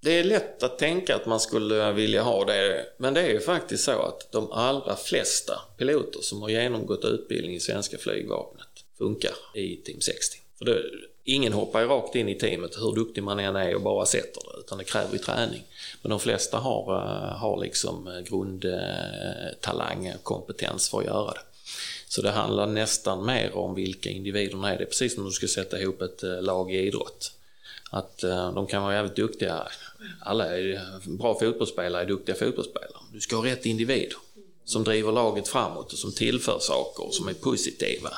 [0.00, 3.40] Det är lätt att tänka att man skulle vilja ha det, men det är ju
[3.40, 8.66] faktiskt så att de allra flesta piloter som har genomgått utbildning i svenska flygvapnet
[8.98, 10.38] funkar i Team 60.
[10.58, 10.82] För det,
[11.24, 14.40] ingen hoppar ju rakt in i teamet hur duktig man än är och bara sätter
[14.52, 15.62] det, utan det kräver ju träning.
[16.02, 21.40] Men de flesta har, eh, har liksom eh, grundtalang och kompetens för att göra det.
[22.12, 24.78] Så det handlar nästan mer om vilka individerna är.
[24.78, 27.32] Det är precis som du ska sätta ihop ett eh, lag i idrott.
[27.90, 29.68] Att uh, de kan vara jävligt duktiga.
[30.20, 30.80] Alla är
[31.18, 33.02] bra fotbollsspelare är duktiga fotbollsspelare.
[33.12, 34.16] Du ska ha rätt individer
[34.64, 38.10] som driver laget framåt och som tillför saker och som är positiva.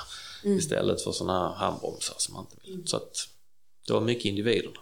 [0.44, 0.58] Mm.
[0.58, 2.82] Istället för sådana här handbromsar som man inte vill.
[2.86, 3.28] Så att
[3.86, 4.80] det var mycket individerna.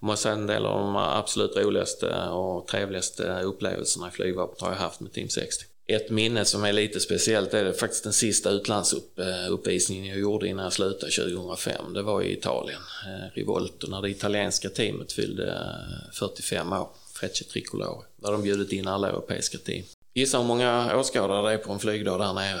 [0.00, 4.70] Om man säger en del av de absolut roligaste och trevligaste upplevelserna i flygvapnet har
[4.70, 5.64] jag haft med Team 60.
[5.90, 10.64] Ett minne som är lite speciellt är det faktiskt den sista utlandsuppvisningen jag gjorde innan
[10.64, 11.94] jag slutade 2005.
[11.94, 15.76] Det var i Italien, eh, Rivolto, när det italienska teamet fyllde
[16.12, 18.06] 45 år, Frecce Tricolore.
[18.16, 19.84] Där de bjudit in alla europeiska team.
[20.14, 22.60] Gissa hur många åskådare det är på en flygdag där nere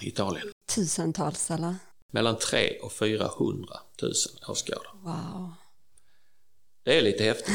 [0.00, 0.48] i Italien?
[0.74, 1.74] Tusentals eller?
[2.12, 4.12] Mellan 3 och 400 000
[4.48, 4.86] åskådare.
[5.02, 5.52] Wow.
[6.84, 7.54] Det är lite häftigt.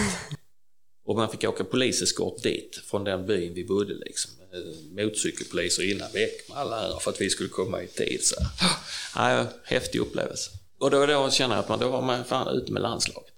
[1.08, 4.32] Och man fick åka poliseskort dit från den byn vi bodde liksom.
[4.54, 8.20] Eh, motorcykelpoliser innan väck med alla här för att vi skulle komma i tid.
[8.24, 8.36] Så.
[9.16, 10.52] Ja, häftig upplevelse.
[10.78, 13.34] Och då, då känner jag att man, då var man fan ute med landslaget.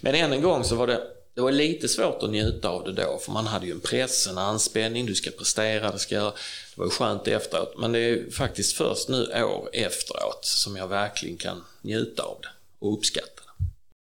[0.00, 1.02] Men än en gång så var det,
[1.34, 4.26] det var lite svårt att njuta av det då, för man hade ju en press,
[4.26, 6.32] en anspänning, du ska prestera, det ska Det
[6.74, 11.36] var ju skönt efteråt, men det är faktiskt först nu år efteråt som jag verkligen
[11.36, 12.48] kan njuta av det
[12.78, 13.35] och uppskatta.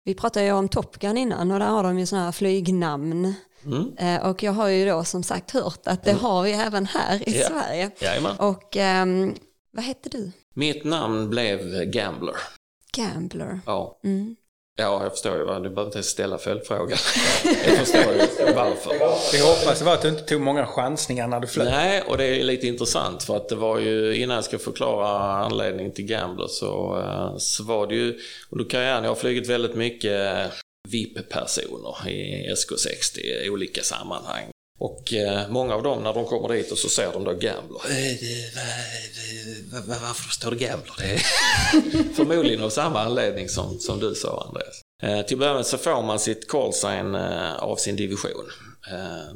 [0.06, 3.34] Vi pratade ju om Top Gun innan och där har de ju sådana här flygnamn.
[3.66, 3.98] Mm.
[3.98, 6.24] Eh, och jag har ju då som sagt hört att det mm.
[6.24, 7.48] har vi även här i ja.
[7.48, 7.92] Sverige.
[8.00, 8.36] Jajamän.
[8.40, 9.36] Och um,
[9.72, 10.32] vad hette du?
[10.54, 12.36] Mitt namn blev Gambler.
[12.98, 13.60] Gambler?
[13.66, 14.00] Ja.
[14.04, 14.36] Mm.
[14.76, 15.40] Ja, jag förstår ju.
[15.46, 16.98] Du behöver inte ställa följdfrågan.
[17.66, 18.92] jag förstår ju varför.
[19.34, 21.68] Vi hoppas var att du inte tog många chansningar när du flög.
[21.68, 25.08] Nej, och det är lite intressant för att det var ju, innan jag ska förklara
[25.46, 29.76] anledningen till Gambler så, eh, så var det ju, under karriären, jag har flugit väldigt
[29.76, 30.52] mycket
[30.90, 34.53] VIP-personer i SK60 i olika sammanhang.
[34.84, 37.82] Och eh, många av dem när de kommer dit och så ser de då Gambler.
[39.88, 40.94] Varför står det Gambler?
[40.98, 44.82] Det är förmodligen av samma anledning som, som du sa Andreas.
[45.04, 48.52] Eh, till början så får man sitt callsign eh, av sin division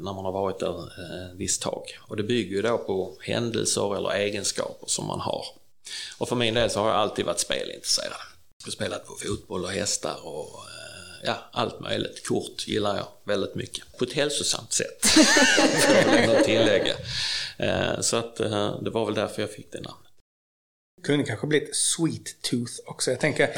[0.00, 1.82] när man har varit där ett visst tag.
[2.00, 5.44] Och det bygger ju då på händelser eller egenskaper som man har.
[6.18, 8.12] Och för min del så har jag alltid varit spelintresserad.
[8.58, 10.60] Jag har spelat på fotboll och hästar och
[11.24, 12.26] ja, allt möjligt.
[12.28, 13.98] Kort gillar jag väldigt mycket.
[13.98, 16.94] På ett hälsosamt sätt, får jag tillägga.
[17.58, 20.08] Eh, så att eh, det var väl därför jag fick det namnet.
[21.02, 23.10] Kunde kanske blivit Sweet Tooth också.
[23.10, 23.50] Jag tänker,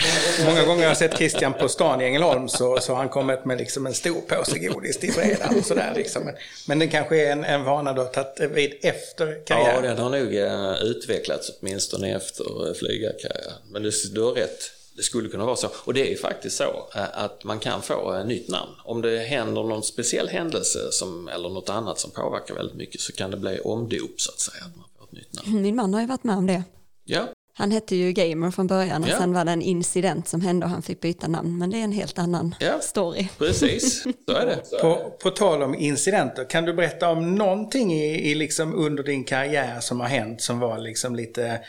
[0.44, 3.44] många gånger har jag sett Christian på stan i Ängelholm så, så har han kommit
[3.44, 6.24] med liksom en stor påse godis till fredag och sådär liksom.
[6.24, 6.34] Men,
[6.68, 9.84] men det kanske är en, en vana du har tagit vid efter karriären?
[9.84, 13.52] Ja, den har nog eh, utvecklats åtminstone efter flygarkarriären.
[13.70, 14.72] Men du, du har rätt.
[14.96, 15.68] Det skulle kunna vara så.
[15.84, 18.72] Och det är faktiskt så eh, att man kan få ett nytt namn.
[18.84, 23.12] Om det händer någon speciell händelse som, eller något annat som påverkar väldigt mycket så
[23.12, 24.64] kan det bli omdop så att säga.
[24.64, 25.62] Att man får ett nytt namn.
[25.62, 26.62] Min man har ju varit med om det.
[27.04, 27.28] Ja.
[27.60, 29.18] Han hette ju Gamer från början och ja.
[29.18, 31.58] sen var det en incident som hände och han fick byta namn.
[31.58, 32.80] Men det är en helt annan ja.
[32.80, 33.28] story.
[33.38, 34.62] Precis, så är det.
[34.80, 39.24] På, på tal om incidenter, kan du berätta om någonting i, i liksom under din
[39.24, 41.60] karriär som har hänt som var liksom lite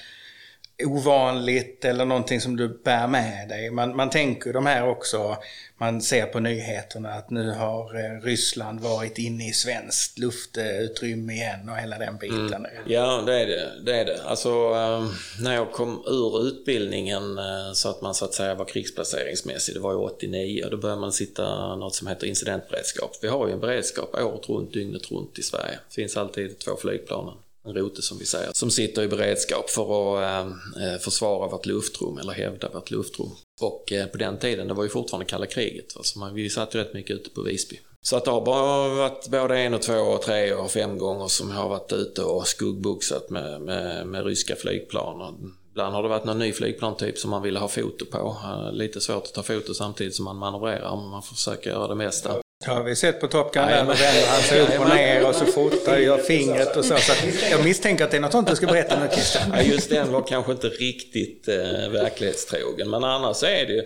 [0.86, 3.72] ovanligt eller någonting som du bär med dig.
[3.72, 5.38] Man, man tänker de här också,
[5.78, 11.70] man ser på nyheterna att nu har eh, Ryssland varit inne i svenskt luftutrymme igen
[11.70, 12.54] och hela den biten.
[12.54, 12.72] Mm.
[12.86, 13.72] Ja, det är det.
[13.86, 14.24] det, är det.
[14.24, 15.08] Alltså, eh,
[15.44, 19.80] när jag kom ur utbildningen eh, så att man så att säga var krigsplaceringsmässig, det
[19.80, 23.18] var ju 89, då började man sitta något som heter incidentberedskap.
[23.22, 25.80] Vi har ju en beredskap året runt, dygnet runt i Sverige.
[25.90, 27.32] Det finns alltid två flygplan
[27.64, 30.46] en rote som vi säger, som sitter i beredskap för att
[30.78, 33.32] eh, eh, försvara vårt luftrum eller hävda vårt luftrum.
[33.62, 36.76] Och eh, på den tiden, det var ju fortfarande kalla kriget, så man, vi satt
[36.76, 37.80] ju rätt mycket ute på Visby.
[38.04, 41.28] Så att det har bara varit både en och två och tre och fem gånger
[41.28, 45.38] som jag har varit ute och skuggboxat med, med, med ryska flygplan.
[45.72, 48.38] Ibland har det varit någon ny flygplantyp som man ville ha foto på.
[48.44, 51.96] Eh, lite svårt att ta foto samtidigt som man manövrerar, men man försöker göra det
[51.96, 52.42] mesta.
[52.66, 55.36] Ja, vi har sett på Top Gun där, vänder han sig upp och ner och
[55.36, 56.98] så fotar gör fingret och så.
[56.98, 57.14] så
[57.52, 59.54] jag misstänker att det är något sånt du ska berätta nu Christian.
[59.54, 62.90] Ja, just den var kanske inte riktigt eh, verklighetstrogen.
[62.90, 63.84] Men annars är det ju...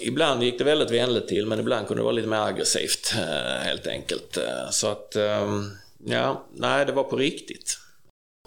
[0.00, 3.66] Ibland gick det väldigt vänligt till, men ibland kunde det vara lite mer aggressivt eh,
[3.66, 4.36] helt enkelt.
[4.36, 5.48] Eh, så att, eh,
[6.06, 7.78] ja, nej, det var på riktigt.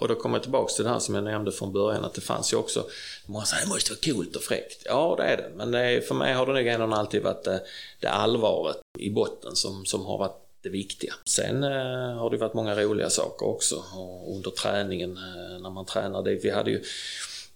[0.01, 2.21] Och då kommer jag tillbaks till det här som jag nämnde från början att det
[2.21, 2.85] fanns ju också,
[3.25, 4.81] många säger det måste vara coolt och fräckt.
[4.85, 7.43] Ja det är det, men det är, för mig har det nog ändå alltid varit
[7.43, 7.61] det,
[7.99, 11.13] det allvaret i botten som, som har varit det viktiga.
[11.25, 15.85] Sen eh, har det varit många roliga saker också och under träningen eh, när man
[15.85, 16.83] tränade vi hade ju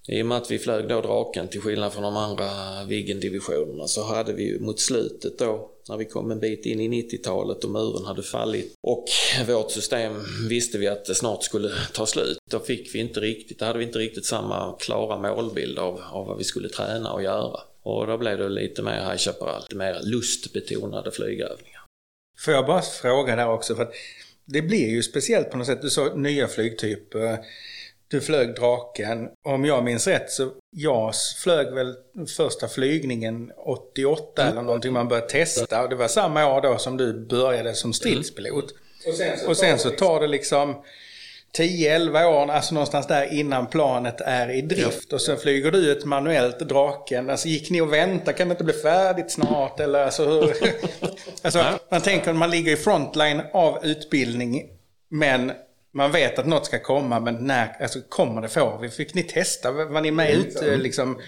[0.07, 2.49] i och med att vi flög då Draken till skillnad från de andra
[2.87, 6.87] Viggen-divisionerna så hade vi ju mot slutet då när vi kom en bit in i
[6.87, 9.05] 90-talet och muren hade fallit och
[9.47, 10.13] vårt system
[10.49, 12.37] visste vi att det snart skulle ta slut.
[12.51, 16.27] Då fick vi inte riktigt, då hade vi inte riktigt samma klara målbild av, av
[16.27, 17.59] vad vi skulle träna och göra.
[17.83, 21.81] Och då blev det lite mer High Chaparral, lite mer lustbetonade flygövningar.
[22.39, 23.93] Får jag bara fråga där också, för att
[24.45, 25.81] det blir ju speciellt på något sätt.
[25.81, 27.23] Du sa nya flygtyper.
[27.23, 27.39] Eh,
[28.11, 29.29] du flög Draken.
[29.45, 31.95] Om jag minns rätt så JAS flög väl
[32.37, 34.51] första flygningen 88 mm.
[34.51, 35.83] eller någonting man började testa.
[35.83, 38.71] Och det var samma år då som du började som stridspilot.
[38.71, 38.81] Mm.
[39.07, 40.83] Och, sen så, och sen så tar det liksom
[41.57, 45.07] 10-11 år, alltså någonstans där innan planet är i drift.
[45.09, 45.15] Ja.
[45.15, 47.29] Och sen flyger du ett manuellt Draken.
[47.29, 48.33] Alltså gick ni och väntade?
[48.33, 49.79] Kan det inte bli färdigt snart?
[49.79, 50.53] Eller alltså hur?
[51.41, 54.69] alltså, man tänker att man ligger i frontline av utbildning.
[55.09, 55.51] Men
[55.93, 58.89] man vet att något ska komma, men när alltså, kommer det få?
[58.97, 59.71] Fick ni testa?
[59.71, 61.21] Var ni med ut liksom?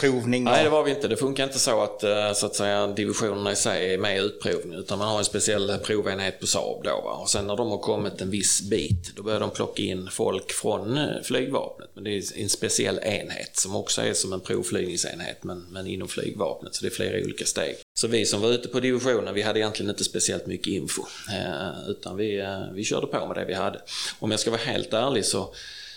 [0.00, 0.44] Provning?
[0.44, 1.08] Nej, det var vi inte.
[1.08, 4.20] Det funkar inte så att, eh, så att säga, divisionerna i sig är med i
[4.20, 7.00] utprovning utan man har en speciell provenhet på Saab då.
[7.04, 7.12] Va?
[7.12, 10.52] Och sen när de har kommit en viss bit, då börjar de plocka in folk
[10.52, 11.90] från eh, flygvapnet.
[11.94, 16.08] Men det är en speciell enhet som också är som en provflygningsenhet men, men inom
[16.08, 16.74] flygvapnet.
[16.74, 17.76] Så det är flera olika steg.
[17.94, 21.02] Så vi som var ute på divisionen, vi hade egentligen inte speciellt mycket info.
[21.32, 23.80] Eh, utan vi, vi körde på med det vi hade.
[24.18, 25.54] Om jag ska vara helt ärlig så,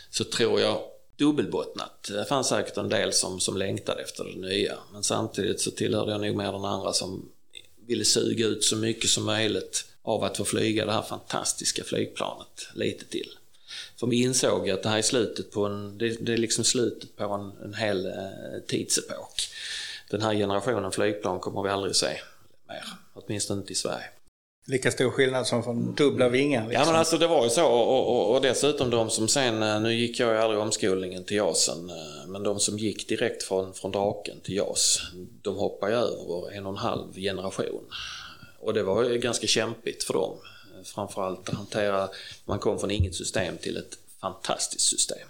[0.09, 0.92] så tror jag
[1.23, 2.09] dubbelbottnat.
[2.11, 4.77] Det fanns säkert en del som, som längtade efter det nya.
[4.93, 7.29] Men samtidigt så tillhörde jag nog mer den andra som
[7.87, 12.67] ville suga ut så mycket som möjligt av att få flyga det här fantastiska flygplanet
[12.73, 13.29] lite till.
[13.99, 17.15] För vi insåg att det här är slutet på en, det, det är liksom slutet
[17.15, 19.41] på en, en hel eh, tidsepok.
[20.09, 22.19] Den här generationen flygplan kommer vi aldrig se
[22.67, 22.83] mer,
[23.13, 24.05] åtminstone inte i Sverige.
[24.65, 26.67] Lika stor skillnad som från dubbla vingar?
[26.67, 26.81] Liksom.
[26.81, 29.81] Ja men alltså det var ju så och, och, och, dessutom de som sen, eh,
[29.81, 33.73] nu gick jag ju aldrig omskolningen till JASen, eh, men de som gick direkt från,
[33.73, 34.99] från Draken till JAS,
[35.41, 37.83] de hoppade ju över en och en halv generation.
[38.59, 40.37] Och det var ju ganska kämpigt för dem.
[40.83, 42.09] Framförallt att hantera,
[42.45, 45.27] man kom från inget system till ett fantastiskt system.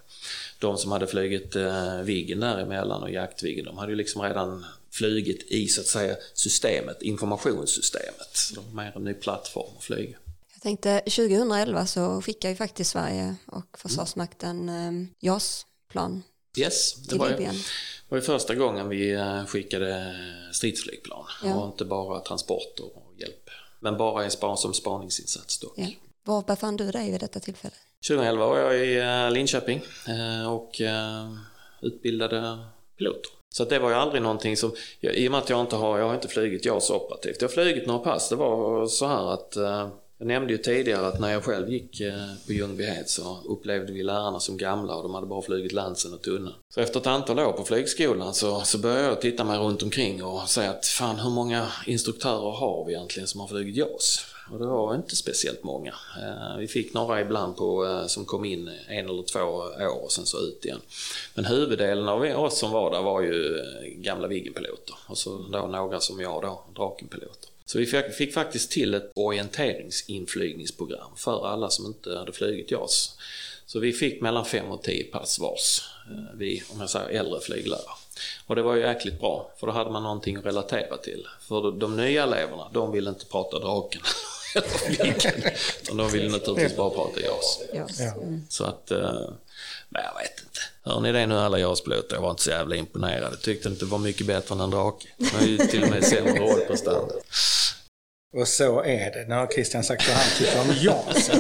[0.59, 5.51] De som hade flugit eh, Viggen däremellan och jaktviggen, de hade ju liksom redan flugit
[5.51, 8.29] i så att säga systemet, informationssystemet.
[8.33, 10.17] Så de har mer en ny plattform att flyga.
[10.53, 15.07] Jag tänkte 2011 så skickade ju faktiskt Sverige och Försvarsmakten mm.
[15.19, 16.23] JAS-plan
[16.57, 17.49] Yes, det var ju,
[18.09, 20.15] var ju första gången vi eh, skickade
[20.51, 21.55] stridsflygplan ja.
[21.55, 23.49] och inte bara transporter och hjälp.
[23.79, 25.73] Men bara som spaningsinsats dock.
[25.75, 25.87] Ja.
[26.23, 27.73] Var befann du dig vid detta tillfälle?
[28.07, 29.81] 2011 var jag i eh, Linköping
[30.49, 30.81] och
[31.81, 32.57] utbildade
[32.97, 33.31] piloter.
[33.53, 36.07] Så det var ju aldrig någonting som, i och med att jag inte har, jag
[36.07, 37.41] har inte flugit JAS operativt.
[37.41, 39.87] Jag har flugit några pass, det var så här att eh,
[40.17, 42.13] jag nämnde ju tidigare att när jag själv gick eh,
[42.47, 46.21] på Ljungbyhed så upplevde vi lärarna som gamla och de hade bara flugit Lansen och
[46.21, 46.53] Tunnan.
[46.73, 50.23] Så efter ett antal år på flygskolan så, så började jag titta mig runt omkring
[50.23, 54.32] och säga att fan hur många instruktörer har vi egentligen som har flugit JAS?
[54.51, 55.93] Och det var inte speciellt många.
[56.21, 60.11] Eh, vi fick några ibland på, eh, som kom in en eller två år och
[60.11, 60.81] sen så ut igen.
[61.33, 65.67] Men huvuddelen av oss som var där var ju eh, gamla Viggenpiloter och så då
[65.67, 67.49] några som jag då, Drakenpiloter.
[67.65, 73.17] Så vi fick, fick, faktiskt till ett orienteringsinflygningsprogram för alla som inte hade flugit JAS.
[73.65, 75.81] Så vi fick mellan fem och tio pass vars,
[76.33, 78.02] vi, om jag säger äldre flyglärare.
[78.47, 81.27] Och det var ju jäkligt bra, för då hade man någonting att relatera till.
[81.47, 84.01] För de nya eleverna, de ville inte prata draken
[85.97, 87.59] de vill naturligtvis bara prata JAS.
[87.99, 88.41] Mm.
[88.49, 90.59] Så att, men eh, jag vet inte.
[90.83, 92.15] Hör ni det nu alla JAS-piloter?
[92.15, 93.33] Jag var inte så jävla imponerad.
[93.33, 95.07] Jag tyckte inte det var mycket bättre än en drake.
[95.17, 97.13] De har ju till och med sämre rollprestanda.
[98.35, 99.25] Och så är det.
[99.27, 101.31] Nu har Christian sagt vad han tycker om JAS.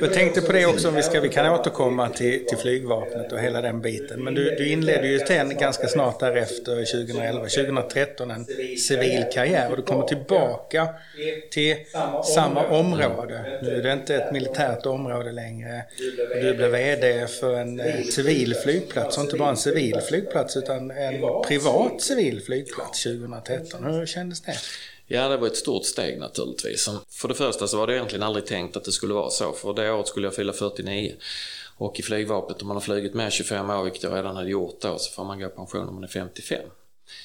[0.00, 3.38] Jag tänkte på det också, om vi, ska, vi kan återkomma till, till flygvapnet och
[3.38, 4.24] hela den biten.
[4.24, 8.44] Men du, du inledde ju sen ganska snart därefter, 2011, 2013, en
[8.78, 9.70] civil karriär.
[9.70, 10.88] Och du kommer tillbaka
[11.50, 11.76] till
[12.34, 13.60] samma område.
[13.62, 15.84] Nu är det inte ett militärt område längre.
[16.42, 19.18] Du blev VD för en eh, civil flygplats.
[19.18, 23.84] Och inte bara en civil flygplats utan en privat civil flygplats 2013.
[23.84, 24.56] Hur kändes det?
[25.14, 26.88] Ja, det var ett stort steg naturligtvis.
[27.10, 29.72] För det första så var det egentligen aldrig tänkt att det skulle vara så, för
[29.72, 31.14] det året skulle jag fylla 49.
[31.76, 34.80] Och i flygvapnet, om man har flugit med 25 år, vilket jag redan hade gjort
[34.80, 36.60] då, så får man gå i pension om man är 55.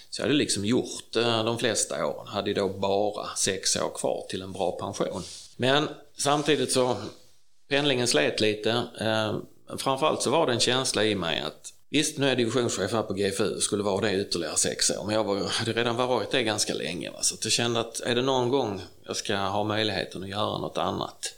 [0.10, 4.26] Så jag hade liksom gjort eh, de flesta åren, hade då bara sex år kvar
[4.30, 5.24] till en bra pension.
[5.58, 6.96] Men samtidigt så
[7.70, 8.84] pendlingen slet lite.
[9.00, 9.38] Eh,
[9.78, 13.14] framförallt så var det en känsla i mig att Visst, nu är divisionschef här på
[13.14, 16.74] GFU, skulle vara det ytterligare sex år, men jag var, hade redan varit det ganska
[16.74, 17.12] länge.
[17.12, 17.22] Va?
[17.22, 20.78] Så jag kände att är det någon gång jag ska ha möjligheten att göra något
[20.78, 21.34] annat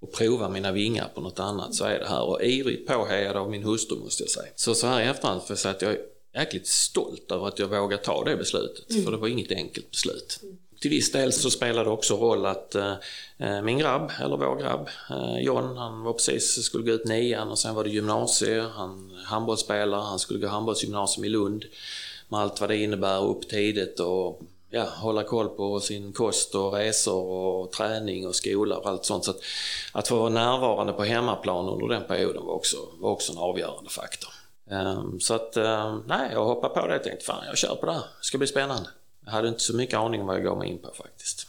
[0.00, 2.22] och prova mina vingar på något annat så är det här.
[2.22, 4.52] Och ivrigt påhejad av min hustru måste jag säga.
[4.56, 6.00] Så så här i efterhand får jag säga att jag är
[6.34, 9.04] jäkligt stolt över att jag vågade ta det beslutet, mm.
[9.04, 10.40] för det var inget enkelt beslut.
[10.42, 10.56] Mm
[10.86, 12.92] till viss del så spelade det också roll att eh,
[13.38, 17.50] eh, min grabb, eller vår grabb, eh, John, han var precis, skulle gå ut nian
[17.50, 21.64] och sen var det gymnasie, han handbollsspelare, han skulle gå handbollsgymnasium i Lund.
[22.28, 26.72] Med allt vad det innebär, upp tidigt och ja, hålla koll på sin kost och
[26.72, 29.24] resor och träning och skola och allt sånt.
[29.24, 29.40] Så att,
[29.92, 33.90] att få vara närvarande på hemmaplan under den perioden var också, var också en avgörande
[33.90, 34.30] faktor.
[34.70, 37.86] Um, så att, um, nej, jag hoppade på det och tänkte fan jag kör på
[37.86, 38.88] det här, det ska bli spännande.
[39.26, 41.46] Jag hade inte så mycket aning om vad jag gav mig in på faktiskt.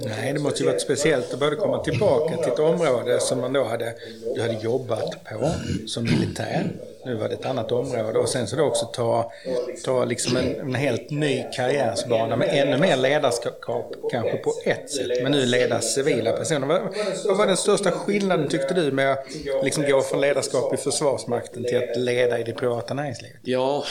[0.00, 3.52] Nej, det måste ju varit speciellt att både komma tillbaka till ett område som man
[3.52, 3.94] då hade,
[4.34, 5.50] du hade jobbat på
[5.86, 6.70] som militär.
[7.04, 9.32] Nu var det ett annat område och sen så då också ta,
[9.84, 15.22] ta liksom en, en helt ny karriärsbana med ännu mer ledarskap kanske på ett sätt.
[15.22, 16.66] Men nu leda civila personer.
[16.66, 16.80] Vad,
[17.24, 19.26] vad var den största skillnaden tyckte du med att
[19.62, 23.40] liksom gå från ledarskap i Försvarsmakten till att leda i det privata näringslivet?
[23.42, 23.84] Ja,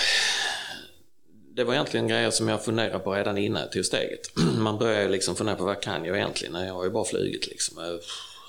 [1.57, 4.31] det var egentligen grejer som jag funderade på redan innan jag tog steget.
[4.57, 6.55] Man börjar ju liksom fundera på vad kan jag egentligen?
[6.65, 7.83] Jag har ju bara flugit liksom.
[7.83, 8.01] Hur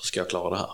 [0.03, 0.71] ska jag klara det här?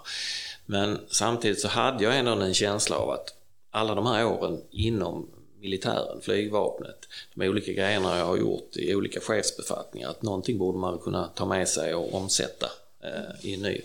[0.66, 3.34] Men samtidigt så hade jag ändå en känsla av att
[3.70, 5.30] alla de här åren inom
[5.60, 10.98] militären, flygvapnet, de olika grejerna jag har gjort i olika chefsbefattningar, att någonting borde man
[10.98, 12.66] kunna ta med sig och omsätta
[13.04, 13.80] eh, i ny,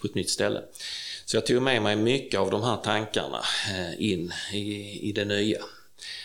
[0.00, 0.62] på ett nytt ställe.
[1.24, 3.40] Så jag tog med mig mycket av de här tankarna
[3.70, 5.60] eh, in i, i det nya.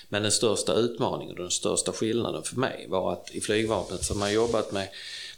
[0.09, 4.13] Men den största utmaningen och den största skillnaden för mig var att i flygvapnet så
[4.13, 4.87] har man jobbat med,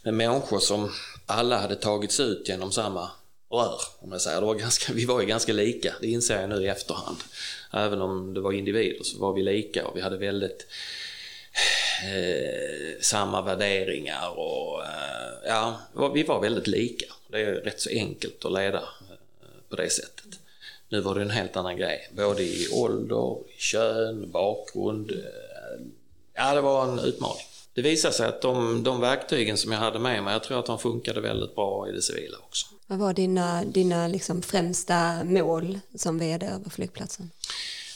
[0.03, 0.91] med människor som
[1.25, 3.11] alla hade tagits ut genom samma
[3.51, 3.79] rör.
[3.99, 4.39] Om jag säger.
[4.41, 7.17] Det var ganska, vi var ju ganska lika, det inser jag nu i efterhand.
[7.73, 10.67] Även om det var individer så var vi lika och vi hade väldigt
[12.03, 15.79] eh, samma värderingar och eh, ja,
[16.13, 17.05] vi var väldigt lika.
[17.27, 20.26] Det är rätt så enkelt att leda eh, på det sättet.
[20.89, 25.11] Nu var det en helt annan grej, både i ålder, kön, bakgrund.
[25.11, 25.85] Eh,
[26.33, 27.43] ja, det var en utmaning.
[27.73, 30.65] Det visade sig att de, de verktygen som jag hade med mig, jag tror att
[30.65, 32.67] de funkade väldigt bra i det civila också.
[32.87, 37.31] Vad var dina, dina liksom främsta mål som VD över flygplatsen?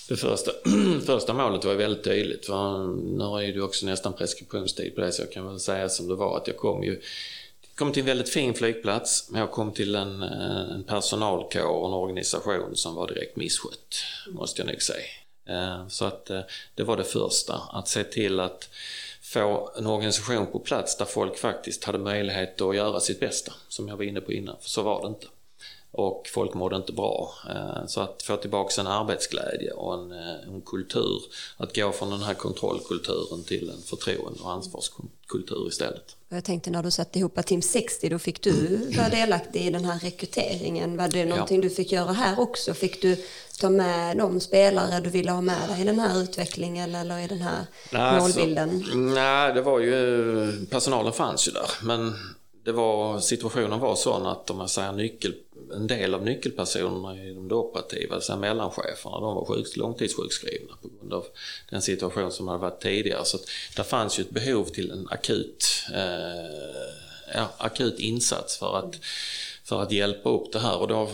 [0.10, 0.52] Det första,
[1.06, 2.88] första målet var väldigt tydligt, för
[3.18, 6.08] nu är det ju också nästan preskriptionstid på det, så jag kan väl säga som
[6.08, 7.02] det var att jag kom ju
[7.82, 11.88] kom till en väldigt fin flygplats, men jag kom till en, eh, en personalkår och
[11.88, 15.06] en organisation som var direkt misskött, måste jag nog säga.
[15.50, 16.42] Eh, så att eh,
[16.76, 18.70] det var det första, att se till att
[19.22, 23.88] få en organisation på plats där folk faktiskt hade möjlighet att göra sitt bästa, som
[23.88, 25.28] jag var inne på innan, för så var det inte.
[25.92, 27.34] Och folk mådde inte bra.
[27.88, 31.22] Så att få tillbaka en arbetsglädje och en, en kultur,
[31.58, 36.16] att gå från den här kontrollkulturen till en förtroende och ansvarskultur istället.
[36.30, 39.86] Jag tänkte när du satte ihop Team 60, då fick du vara delaktig i den
[39.86, 40.98] här rekryteringen.
[40.98, 41.62] Var det någonting ja.
[41.62, 42.74] du fick göra här också?
[42.74, 43.18] Fick du
[43.60, 47.28] ta med de spelare du ville ha med dig i den här utvecklingen eller i
[47.28, 48.70] den här nej, alltså, målbilden?
[48.70, 51.70] Alltså, nej, det var ju, personalen fanns ju där.
[51.84, 52.14] Men
[52.64, 55.34] det var, situationen var sån att om man säger nyckel,
[55.74, 61.14] en del av nyckelpersonerna i de operativa, alltså mellancheferna, de var sjuk, långtidssjukskrivna på grund
[61.14, 61.26] av
[61.70, 63.26] den situation som hade varit tidigare.
[63.26, 63.44] Så att
[63.76, 69.00] det fanns ju ett behov till en akut, eh, ja, akut insats för att,
[69.64, 71.10] för att hjälpa upp det här och då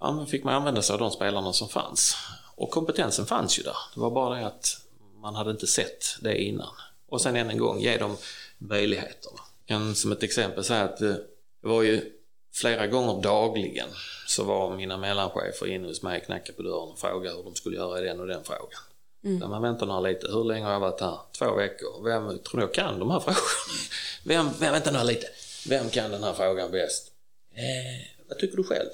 [0.00, 2.16] ja, fick man använda sig av de spelarna som fanns.
[2.56, 4.80] Och kompetensen fanns ju där, det var bara det att
[5.20, 6.74] man hade inte sett det innan.
[7.08, 8.16] Och sen än en gång, ge dem
[8.58, 11.14] möjligheterna Jag kan som ett exempel säga att eh,
[11.62, 12.13] det var ju
[12.54, 13.88] flera gånger dagligen
[14.26, 17.76] så var mina mellanchefer inne hos mig, knackade på dörren och frågade hur de skulle
[17.76, 18.80] göra i den och den frågan.
[19.24, 19.40] Mm.
[19.40, 21.18] Där man väntar några lite, hur länge har jag varit här?
[21.38, 22.04] Två veckor.
[22.04, 23.40] Vem tror jag kan de här frågorna?
[24.24, 25.26] Vem, vem, vänta några lite,
[25.68, 27.12] vem kan den här frågan bäst?
[27.54, 28.88] Eh, vad tycker du själv?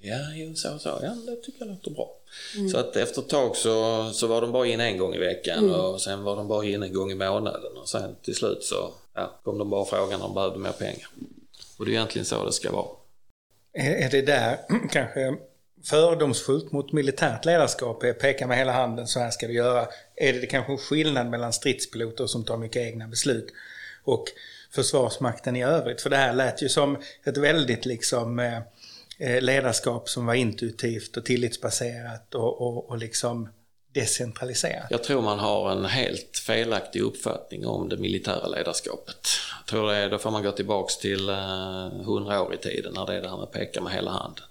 [0.00, 0.88] Ja, jo, så så.
[1.02, 2.16] Ja, det tycker jag låter bra.
[2.56, 2.68] Mm.
[2.68, 5.58] Så att efter ett tag så, så var de bara in en gång i veckan
[5.58, 5.80] mm.
[5.80, 8.94] och sen var de bara in en gång i månaden och sen till slut så
[9.14, 11.08] ja, kom de bara frågan om de behövde mer pengar.
[11.76, 12.86] Och det är egentligen så det ska vara.
[13.72, 14.58] Är det där
[14.90, 15.36] kanske
[15.84, 19.88] fördomsfullt mot militärt ledarskap är peka med hela handen, så här ska du göra.
[20.16, 23.46] Är det kanske en skillnad mellan stridspiloter som tar mycket egna beslut
[24.04, 24.24] och
[24.70, 26.00] Försvarsmakten i övrigt?
[26.00, 28.58] För det här lät ju som ett väldigt liksom eh,
[29.18, 33.48] eh, ledarskap som var intuitivt och tillitsbaserat och, och, och liksom
[33.96, 34.86] decentraliserat.
[34.90, 39.28] Jag tror man har en helt felaktig uppfattning om det militära ledarskapet.
[39.60, 41.36] Jag tror det, då får man gå tillbaks till eh,
[42.04, 44.44] hundra år i tiden när det är det här med att peka med hela handen.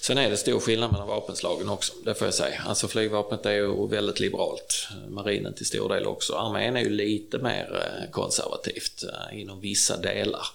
[0.00, 2.62] Sen är det stor skillnad mellan vapenslagen också, det får jag säga.
[2.66, 6.34] Alltså flygvapnet är ju väldigt liberalt, marinen till stor del också.
[6.34, 10.46] Armén är ju lite mer eh, konservativt eh, inom vissa delar.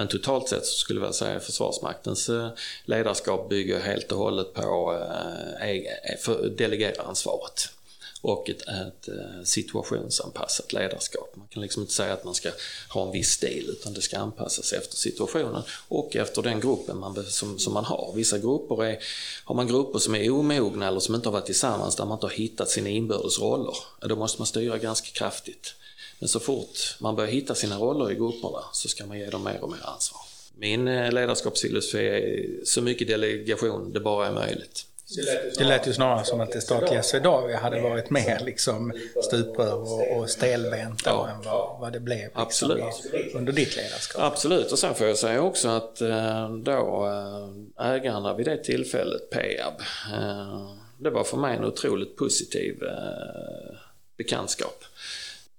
[0.00, 2.48] Men totalt sett så skulle jag säga att Försvarsmaktens eh,
[2.84, 4.98] ledarskap bygger helt och hållet på
[5.62, 7.68] eh, eh, delegeransvaret
[8.22, 9.08] och ett, ett
[9.44, 11.36] situationsanpassat ledarskap.
[11.36, 12.50] Man kan liksom inte säga att man ska
[12.88, 17.24] ha en viss stil utan det ska anpassas efter situationen och efter den gruppen man,
[17.24, 18.12] som, som man har.
[18.14, 18.98] Vissa grupper är,
[19.44, 22.26] har man grupper som är omogna eller som inte har varit tillsammans där man inte
[22.26, 25.74] har hittat sina inbördes roller, då måste man styra ganska kraftigt.
[26.20, 29.44] Men så fort man börjar hitta sina roller i grupperna så ska man ge dem
[29.44, 30.20] mer och mer ansvar.
[30.54, 34.86] Min eh, ledarskapsfilosofi är så mycket delegation det bara är möjligt.
[35.58, 38.92] Det lät ju snarare som att det statliga Swedavia hade varit mer liksom
[39.22, 41.28] stuprör och, och stelbent ja.
[41.28, 42.84] än vad, vad det blev liksom Absolut.
[43.34, 44.22] under ditt ledarskap.
[44.22, 47.06] Absolut, och sen får jag säga också att eh, då
[47.78, 49.74] eh, ägarna vid det tillfället, Peab,
[50.98, 52.82] det var för mig en otroligt positiv
[54.16, 54.84] bekantskap.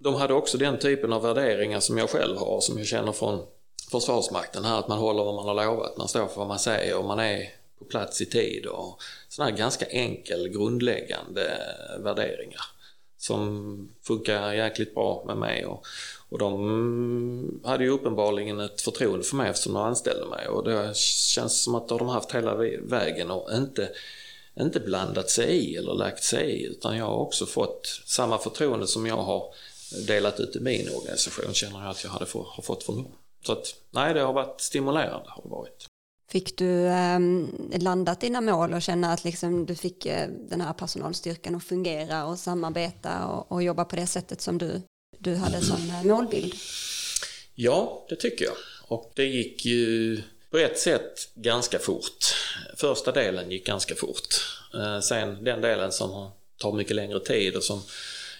[0.03, 3.45] De hade också den typen av värderingar som jag själv har, som jag känner från
[3.91, 6.97] Försvarsmakten här, att man håller vad man har lovat, man står för vad man säger
[6.97, 7.49] och man är
[7.79, 11.57] på plats i tid och sådana här ganska enkel grundläggande
[11.99, 12.61] värderingar
[13.17, 15.65] som funkar jäkligt bra med mig.
[15.65, 15.85] Och,
[16.29, 20.47] och de hade ju uppenbarligen ett förtroende för mig eftersom de anställde mig.
[20.47, 23.89] Och det känns som att de har haft hela vägen och inte,
[24.59, 28.87] inte blandat sig i eller lagt sig i utan jag har också fått samma förtroende
[28.87, 29.53] som jag har
[30.07, 33.11] delat ut i min organisation känner jag att jag hade få, har fått från dem.
[33.45, 35.87] Så att nej, det har varit stimulerande har det varit.
[36.31, 37.19] Fick du eh,
[37.79, 42.25] landat dina mål och känna att liksom du fick eh, den här personalstyrkan att fungera
[42.25, 44.81] och samarbeta och, och jobba på det sättet som du,
[45.17, 46.53] du hade som eh, målbild?
[47.55, 48.55] Ja, det tycker jag.
[48.87, 52.25] Och det gick ju på ett sätt ganska fort.
[52.77, 54.27] Första delen gick ganska fort.
[54.73, 57.81] Eh, sen den delen som tar mycket längre tid och som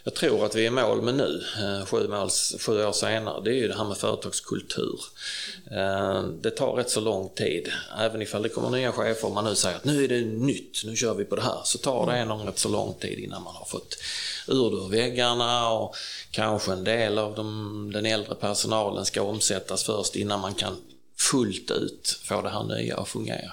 [0.03, 2.29] jag tror att vi är i mål med nu, eh, sju, mål,
[2.59, 4.99] sju år senare, det är ju det här med företagskultur.
[5.71, 7.71] Eh, det tar rätt så lång tid.
[7.99, 10.81] Även ifall det kommer nya chefer och man nu säger att nu är det nytt,
[10.85, 13.43] nu kör vi på det här, så tar det nog rätt så lång tid innan
[13.43, 13.97] man har fått
[14.47, 15.95] ur det ur väggarna och
[16.31, 20.77] kanske en del av de, den äldre personalen ska omsättas först innan man kan
[21.17, 23.51] fullt ut få det här nya att fungera.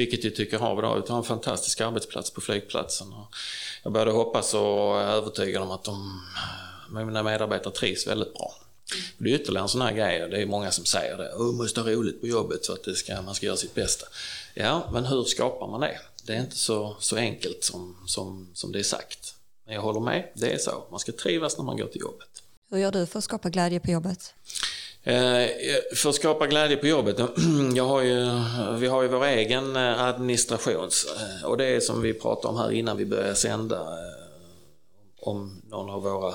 [0.00, 1.04] Vilket jag tycker har vi ut.
[1.08, 3.12] Vi har en fantastisk arbetsplats på flygplatsen.
[3.12, 3.34] Och
[3.82, 6.20] jag började hoppas och är övertygad om att de,
[6.90, 8.54] mina medarbetare trivs väldigt bra.
[9.18, 11.38] Det är ytterligare en sån här grej, det är många som säger det.
[11.38, 14.06] Man måste ha roligt på jobbet så att det ska, man ska göra sitt bästa.
[14.54, 16.00] Ja, men hur skapar man det?
[16.24, 19.34] Det är inte så, så enkelt som, som, som det är sagt.
[19.66, 20.84] Men jag håller med, det är så.
[20.90, 22.42] Man ska trivas när man går till jobbet.
[22.70, 24.34] Hur gör du för att skapa glädje på jobbet?
[25.02, 25.48] Eh,
[25.94, 27.18] för att skapa glädje på jobbet,
[27.80, 28.28] har ju,
[28.78, 30.90] vi har ju vår egen eh, administration
[31.20, 33.98] eh, och det är som vi pratade om här innan vi började sända
[35.20, 36.34] om någon av våra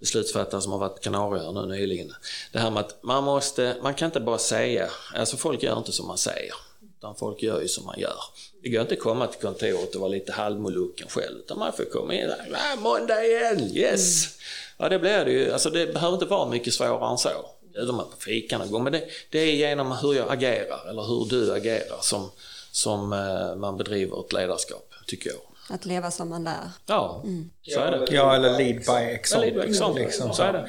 [0.00, 2.14] beslutsfattare som har varit på Kanarieöar nu nyligen.
[2.52, 5.92] Det här med att man måste, man kan inte bara säga, alltså folk gör inte
[5.92, 6.54] som man säger,
[6.98, 8.18] utan folk gör ju som man gör.
[8.62, 11.84] Det går inte att komma till kontoret och vara lite halvmolucken själv, utan man får
[11.84, 14.26] komma in där, ah, måndag igen, yes!
[14.26, 14.36] Mm.
[14.78, 17.28] Ja det blir det ju, alltså det behöver inte vara mycket svårare än så
[17.76, 18.84] bjuder man på fika någon gång.
[18.84, 22.30] Men det, det, är genom hur jag agerar eller hur du agerar som,
[22.72, 25.40] som eh, man bedriver ett ledarskap, tycker jag.
[25.68, 26.70] Att leva som man lär.
[26.86, 27.50] Ja, mm.
[27.62, 28.06] så är det.
[28.10, 29.48] Ja, eller lead by example.
[29.48, 30.04] Ja, lead by example.
[30.04, 30.42] Liksom, så.
[30.42, 30.68] är det.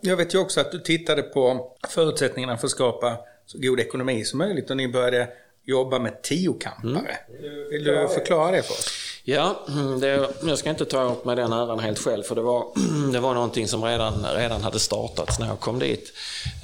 [0.00, 4.24] Jag vet ju också att du tittade på förutsättningarna för att skapa så god ekonomi
[4.24, 5.28] som möjligt och ni började
[5.64, 7.18] jobba med tiokampare.
[7.28, 7.68] Mm.
[7.70, 9.07] Vill du förklara det för oss?
[9.30, 9.60] Ja,
[10.00, 12.66] det, jag ska inte ta åt mig den äran helt själv för det var,
[13.12, 16.12] det var någonting som redan, redan hade startats när jag kom dit.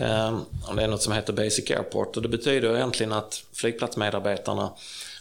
[0.01, 0.41] Ehm,
[0.77, 4.73] det är något som heter Basic Airport och det betyder egentligen att flygplatsmedarbetarna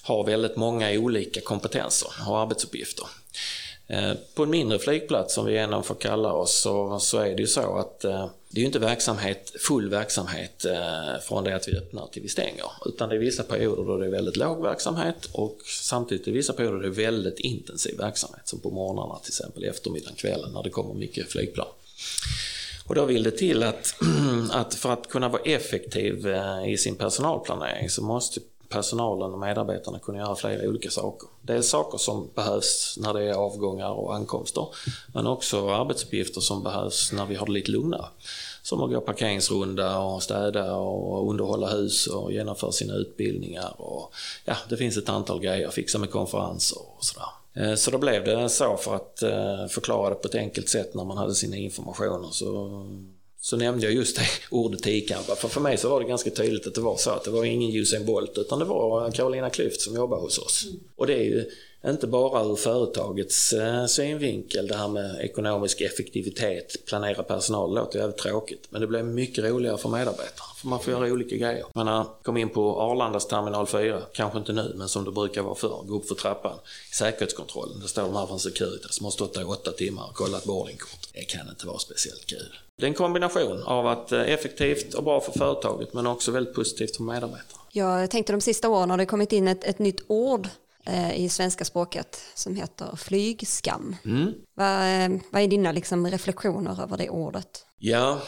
[0.04, 3.08] har väldigt många olika kompetenser och arbetsuppgifter.
[3.88, 7.42] Ehm, på en mindre flygplats, som vi ändå får kalla oss, så, så är det
[7.42, 11.68] ju så att eh, det är ju inte verksamhet, full verksamhet eh, från det att
[11.68, 12.66] vi öppnar till vi stänger.
[12.86, 16.38] Utan det är vissa perioder då det är väldigt låg verksamhet och samtidigt är det
[16.38, 18.48] vissa perioder då det är väldigt intensiv verksamhet.
[18.48, 21.68] Som på morgnarna till exempel, eftermiddagen, kvällen när det kommer mycket flygplan.
[22.88, 23.96] Och då vill det till att,
[24.52, 28.40] att för att kunna vara effektiv eh, i sin personalplanering så måste
[28.74, 31.30] personalen och medarbetarna kunna göra flera olika saker.
[31.42, 34.68] Det är saker som behövs när det är avgångar och ankomster,
[35.14, 38.06] men också arbetsuppgifter som behövs när vi har det lite lugnare.
[38.64, 43.82] Som att gå parkeringsrunda och städa och underhålla hus och genomföra sina utbildningar.
[43.82, 44.14] Och,
[44.46, 47.30] ja, det finns ett antal grejer, fixa med konferenser och sådär.
[47.54, 50.94] Eh, så då blev det så för att eh, förklara det på ett enkelt sätt
[50.94, 52.70] när man hade sina informationer så
[53.44, 55.36] så nämnde jag just det ordet tiokampare.
[55.36, 57.44] För för mig så var det ganska tydligt att det var så att det var
[57.46, 60.66] ingen Usain Bolt utan det var Carolina Klüft som jobbade hos oss.
[60.96, 61.46] Och det är ju
[61.92, 68.00] inte bara ur företagets eh, synvinkel, det här med ekonomisk effektivitet, planera personal, det låter
[68.00, 68.68] jävligt tråkigt.
[68.70, 71.66] Men det blir mycket roligare för medarbetare, för man får göra olika grejer.
[71.74, 75.56] Man kom in på Arlandas terminal 4, kanske inte nu, men som det brukar vara
[75.56, 76.58] förr, gå upp för trappan
[76.94, 77.80] säkerhetskontrollen.
[77.80, 80.46] Det står de här från Securitas som har stått där i åtta timmar och kollat
[80.46, 81.00] boardingkort.
[81.14, 82.60] Det kan inte vara speciellt kul.
[82.78, 86.56] Det är en kombination av att eh, effektivt och bra för företaget, men också väldigt
[86.56, 87.62] positivt för medarbetarna.
[87.72, 90.48] Jag tänkte de sista åren har det kommit in ett, ett nytt ord
[91.16, 93.96] i svenska språket som heter flygskam.
[94.06, 94.34] Mm.
[94.54, 97.66] Vad, eh, vad är dina liksom, reflektioner över det ordet?
[97.80, 98.22] Ja,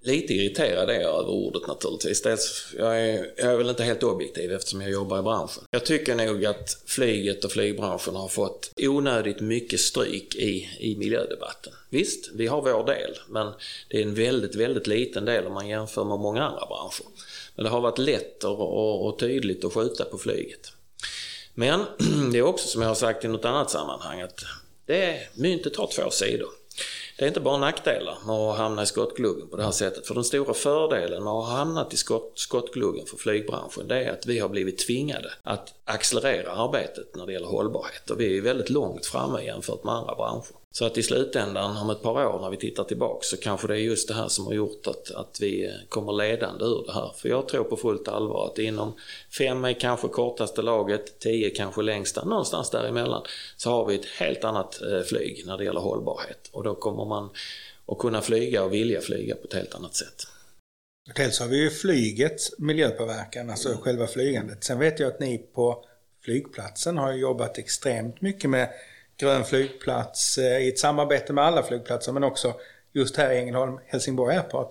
[0.00, 2.22] lite irriterad är jag över ordet naturligtvis.
[2.22, 5.64] Dels, jag, är, jag är väl inte helt objektiv eftersom jag jobbar i branschen.
[5.70, 11.72] Jag tycker nog att flyget och flygbranschen har fått onödigt mycket stryk i, i miljödebatten.
[11.90, 13.52] Visst, vi har vår del, men
[13.88, 17.06] det är en väldigt, väldigt liten del om man jämför med många andra branscher.
[17.54, 20.72] Men det har varit lätt och, och, och tydligt att skjuta på flyget.
[21.54, 21.84] Men
[22.32, 24.44] det är också som jag har sagt i något annat sammanhang att
[24.86, 26.48] det är, myntet har två sidor.
[27.18, 30.06] Det är inte bara nackdelar med att hamna i skottgluggen på det här sättet.
[30.06, 34.12] För den stora fördelen med att ha hamnat i skott, skottgluggen för flygbranschen det är
[34.12, 38.10] att vi har blivit tvingade att accelerera arbetet när det gäller hållbarhet.
[38.10, 40.57] Och vi är väldigt långt framme jämfört med andra branscher.
[40.78, 43.74] Så att i slutändan om ett par år när vi tittar tillbaka så kanske det
[43.74, 47.12] är just det här som har gjort att, att vi kommer ledande ur det här.
[47.16, 48.94] För jag tror på fullt allvar att inom
[49.38, 53.22] fem är kanske kortaste laget, tio kanske längsta, någonstans däremellan
[53.56, 56.48] så har vi ett helt annat eh, flyg när det gäller hållbarhet.
[56.52, 57.30] Och då kommer man
[57.86, 60.26] att kunna flyga och vilja flyga på ett helt annat sätt.
[61.16, 63.80] Dels har vi ju flygets miljöpåverkan, alltså mm.
[63.80, 64.64] själva flygandet.
[64.64, 65.84] Sen vet jag att ni på
[66.24, 68.68] flygplatsen har jobbat extremt mycket med
[69.18, 72.54] grön flygplats eh, i ett samarbete med alla flygplatser men också
[72.92, 74.70] just här i Ängelholm, Helsingborg Airport.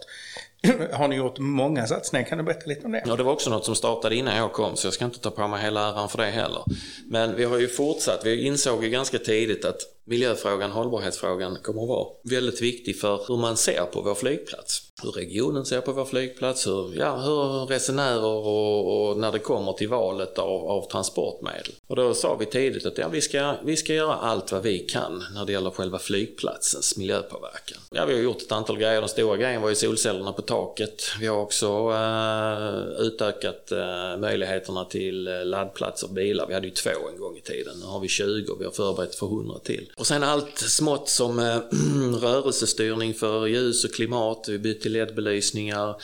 [0.92, 2.26] Har ni gjort många satsningar?
[2.28, 3.04] Kan du berätta lite om det?
[3.06, 5.32] Ja, det var också något som startade innan jag kom, så jag ska inte ta
[5.32, 6.64] på mig hela äran för det heller.
[7.06, 8.26] Men vi har ju fortsatt.
[8.26, 13.38] Vi insåg ju ganska tidigt att miljöfrågan, hållbarhetsfrågan kommer att vara väldigt viktig för hur
[13.38, 14.84] man ser på vår flygplats.
[15.04, 19.74] Hur regionen ser på vår flygplats, hur, ja, hur resenärer och, och, när det kommer
[19.74, 21.72] till valet av, av transportmedel.
[21.88, 24.80] Och då sa vi tidigt att ja, vi, ska, vi ska göra allt vad vi
[24.80, 27.78] kan när det gäller själva flygplatsens miljöpåverkan.
[27.92, 29.00] Ja, vi har gjort ett antal grejer.
[29.00, 31.04] Den stora grejen var ju solcellerna på taket.
[31.20, 36.48] Vi har också eh, utökat eh, möjligheterna till eh, laddplatser laddplatser bilar.
[36.48, 37.80] Vi hade ju två en gång i tiden.
[37.80, 39.92] Nu har vi 20 och vi har förberett för 100 till.
[39.98, 41.46] Och sen allt smått som äh,
[42.22, 45.96] rörelsestyrning för ljus och klimat, vi byter till LED-belysningar.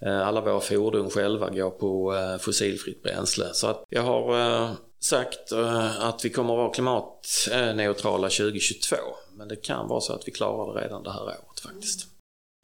[0.00, 3.54] Eh, alla våra fordon själva går på äh, fossilfritt bränsle.
[3.54, 4.70] Så att jag har
[5.00, 5.52] sagt
[5.98, 8.96] att vi kommer att vara klimatneutrala 2022.
[9.36, 12.15] Men det kan vara så att vi klarar det redan det här året faktiskt.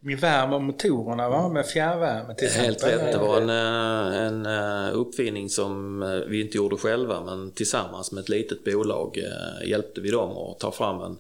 [0.05, 1.49] Vi värmer motorerna va?
[1.49, 2.65] med fjärrvärme till exempel.
[2.65, 3.13] Helt rätt.
[3.13, 8.13] Det var en, eh, en eh, uppfinning som eh, vi inte gjorde själva men tillsammans
[8.13, 9.19] med ett litet bolag
[9.65, 11.19] hjälpte vi dem att ta fram en,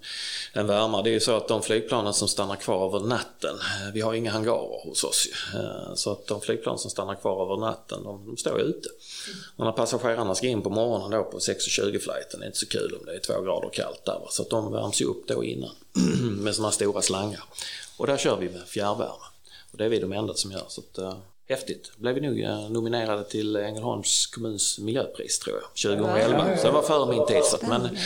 [0.53, 1.03] en värmare.
[1.03, 3.55] Det är ju så att de flygplanen som stannar kvar över natten,
[3.95, 5.29] vi har inga hangarer hos oss
[5.95, 8.89] Så att de flygplan som stannar kvar över natten, de, de står ute.
[9.57, 12.69] Och när passagerarna ska in på morgonen då på 6.20 flighten, det är inte så
[12.69, 14.21] kul om det är två grader kallt där.
[14.31, 15.71] Så att de värms ju upp då innan
[16.43, 17.45] med sådana stora slangar.
[17.97, 19.25] Och där kör vi med fjärrvärme.
[19.73, 20.65] Och det är vi de enda som gör.
[20.69, 21.17] Så att, uh,
[21.49, 21.97] häftigt.
[21.97, 26.57] Blev vi nog uh, nominerade till Ängelholms kommuns miljöpris tror jag, 2011.
[26.57, 27.45] Så det var före min tid.
[27.45, 27.97] Så att, men, mm.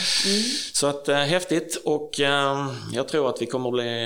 [0.73, 4.03] så att uh, häftigt och uh, jag tror att vi kommer att bli,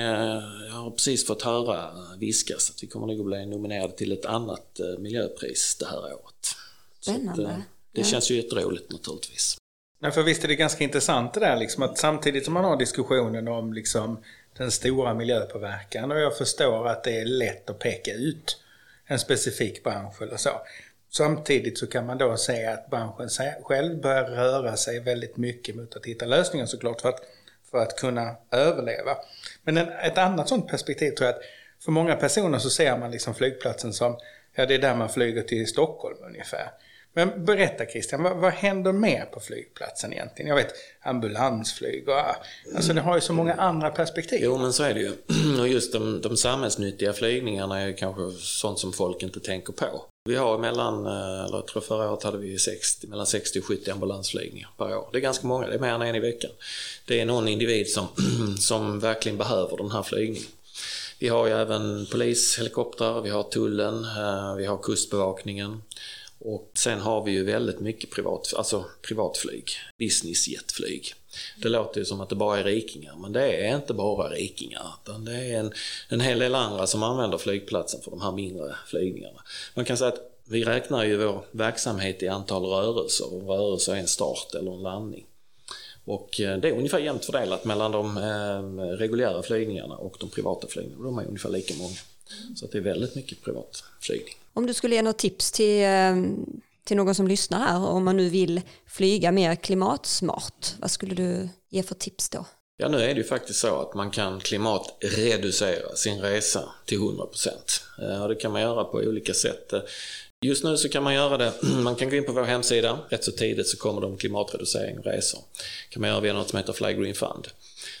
[0.68, 4.24] jag har precis fått höra viskas att vi kommer nog att bli nominerade till ett
[4.24, 6.56] annat miljöpris det här året.
[7.00, 7.48] Spännande.
[7.48, 7.54] Att,
[7.92, 8.04] det ja.
[8.04, 9.56] känns ju jätteroligt naturligtvis.
[10.02, 12.76] Nej, för visst är det ganska intressant det där liksom att samtidigt som man har
[12.76, 14.18] diskussionen om liksom
[14.62, 18.58] den stora miljöpåverkan och jag förstår att det är lätt att peka ut
[19.06, 20.50] en specifik bransch eller så.
[21.10, 23.28] Samtidigt så kan man då säga att branschen
[23.62, 27.20] själv börjar röra sig väldigt mycket mot att hitta lösningar såklart för att,
[27.70, 29.16] för att kunna överleva.
[29.62, 31.42] Men en, ett annat sånt perspektiv tror jag att
[31.84, 34.18] för många personer så ser man liksom flygplatsen som,
[34.54, 36.70] ja det är där man flyger till Stockholm ungefär.
[37.14, 40.48] Men berätta Christian, vad, vad händer mer på flygplatsen egentligen?
[40.48, 42.14] Jag vet ambulansflyg och
[42.76, 44.40] alltså det har ju så många andra perspektiv.
[44.42, 45.12] Jo men så är det ju.
[45.60, 50.04] Och just de, de samhällsnyttiga flygningarna är kanske sånt som folk inte tänker på.
[50.24, 53.64] Vi har mellan, eh, eller jag tror förra året hade vi 60, mellan 60 och
[53.64, 55.08] 70 ambulansflygningar per år.
[55.12, 56.50] Det är ganska många, det är mer än en i veckan.
[57.06, 58.08] Det är någon individ som,
[58.58, 60.48] som verkligen behöver den här flygningen.
[61.18, 65.82] Vi har ju även polishelikoptrar, vi har tullen, eh, vi har kustbevakningen.
[66.44, 71.14] Och sen har vi ju väldigt mycket privat, alltså privatflyg, businessjetflyg.
[71.62, 74.86] Det låter ju som att det bara är rikingar, men det är inte bara rikingar.
[75.04, 75.72] Utan det är en,
[76.08, 79.42] en hel del andra som använder flygplatsen för de här mindre flygningarna.
[79.74, 83.96] Man kan säga att vi räknar ju vår verksamhet i antal rörelser och rörelse är
[83.96, 85.26] en start eller en landning.
[86.04, 90.66] Och eh, det är ungefär jämnt fördelat mellan de eh, reguljära flygningarna och de privata
[90.66, 91.04] flygningarna.
[91.04, 91.96] De är ungefär lika många.
[92.56, 94.34] Så det är väldigt mycket privat flygning.
[94.54, 96.16] Om du skulle ge något tips till, eh,
[96.84, 101.48] till någon som lyssnar här, om man nu vill flyga mer klimatsmart, vad skulle du
[101.70, 102.46] ge för tips då?
[102.76, 107.82] Ja, nu är det ju faktiskt så att man kan klimatreducera sin resa till 100%.
[108.22, 109.72] Och det kan man göra på olika sätt.
[110.44, 111.52] Just nu så kan man göra det,
[111.82, 114.98] man kan gå in på vår hemsida, rätt så tidigt så kommer det om klimatreducering
[114.98, 115.40] och resor.
[115.88, 117.48] Det kan man göra via något som heter Fly Green Fund.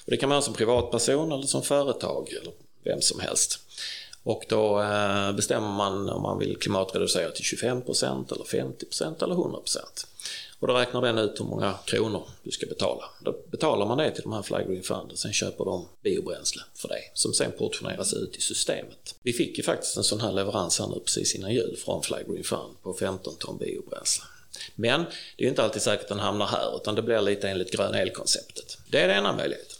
[0.04, 2.52] Och det kan man göra som privatperson eller som företag eller
[2.84, 3.58] vem som helst.
[4.24, 9.78] Och då eh, bestämmer man om man vill klimatreducera till 25% eller 50% eller 100%.
[10.60, 13.04] Och då räknar den ut hur många kronor du ska betala.
[13.20, 16.62] Då betalar man det till de här Fly Green Fund och sen köper de biobränsle
[16.74, 19.14] för det som sen portioneras ut i systemet.
[19.22, 22.16] Vi fick ju faktiskt en sån här leverans här nu precis innan jul från Fly
[22.28, 24.24] Green Fund på 15 ton biobränsle.
[24.74, 25.00] Men
[25.36, 27.72] det är ju inte alltid säkert att den hamnar här utan det blir lite enligt
[27.72, 28.78] grön el-konceptet.
[28.90, 29.71] Det är den ena möjligheten.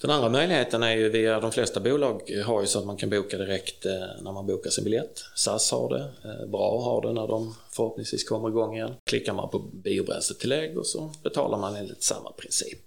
[0.00, 3.10] Den andra möjligheten är ju via de flesta bolag har ju så att man kan
[3.10, 5.24] boka direkt eh, när man bokar sin biljett.
[5.34, 8.94] SAS har det, eh, Bra har det när de förhoppningsvis kommer igång igen.
[9.10, 12.78] Klickar man på biobränsletillägg och så betalar man enligt samma princip.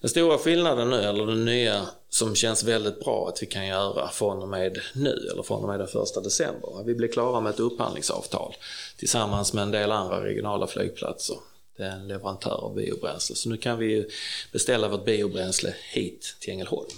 [0.00, 4.08] Den stora skillnaden nu, eller den nya som känns väldigt bra att vi kan göra
[4.08, 6.82] från och med nu, eller från och med den första december.
[6.84, 8.54] Vi blir klara med ett upphandlingsavtal
[8.96, 11.36] tillsammans med en del andra regionala flygplatser
[11.80, 13.36] det är en leverantör av biobränsle.
[13.36, 14.06] Så nu kan vi
[14.52, 16.90] beställa vårt biobränsle hit till Ängelholm.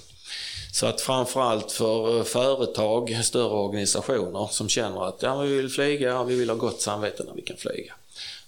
[0.72, 6.36] Så att framförallt för företag, större organisationer som känner att ja, vi vill flyga, vi
[6.36, 7.94] vill ha gott samvete när vi kan flyga.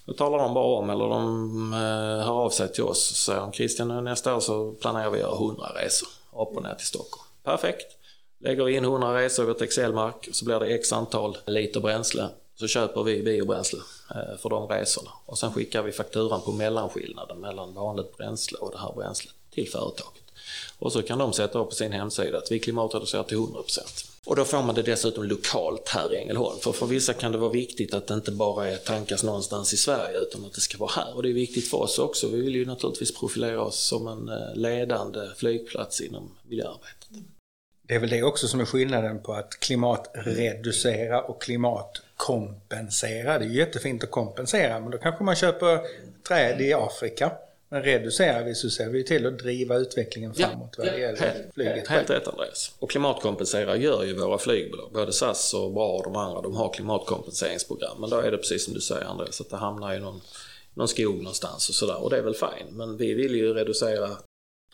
[0.05, 3.51] Då talar de bara om, eller de eh, hör av sig till oss och säger
[3.51, 6.87] Christian eh, nästa år så planerar vi att göra 100 resor upp och ner till
[6.87, 7.27] Stockholm.
[7.43, 7.85] Perfekt!
[8.39, 12.29] Lägger vi in 100 resor i vårt Excel-mark så blir det x antal liter bränsle
[12.55, 13.79] så köper vi biobränsle
[14.09, 18.71] eh, för de resorna och sen skickar vi fakturan på mellanskillnaden mellan vanligt bränsle och
[18.71, 20.21] det här bränslet till företaget.
[20.79, 24.09] Och så kan de sätta upp på sin hemsida att vi klimatreducerar till 100%.
[24.25, 26.59] Och då får man det dessutom lokalt här i Ängelholm.
[26.59, 29.77] För för vissa kan det vara viktigt att det inte bara är tankas någonstans i
[29.77, 31.15] Sverige utan att det ska vara här.
[31.15, 32.27] Och det är viktigt för oss också.
[32.27, 37.09] Vi vill ju naturligtvis profilera oss som en eh, ledande flygplats inom miljöarbetet.
[37.87, 43.39] Det är väl det också som är skillnaden på att klimatreducera och klimat klimatkompensera.
[43.39, 45.79] Det är jättefint att kompensera men då kanske man köper
[46.27, 47.31] träd i Afrika.
[47.69, 51.87] Men reducerar vi så ser vi till att driva utvecklingen framåt vad det gäller flyget.
[51.87, 52.71] Helt rätt Andreas.
[52.79, 54.91] Och klimatkompensera gör ju våra flygbolag.
[54.93, 57.97] Både SAS och BRA och de andra, de har klimatkompenseringsprogram.
[57.99, 60.21] Men då är det precis som du säger Andreas, att det hamnar i någon,
[60.73, 62.03] någon skog någonstans och sådär.
[62.03, 62.67] Och det är väl fine.
[62.71, 64.09] Men vi vill ju reducera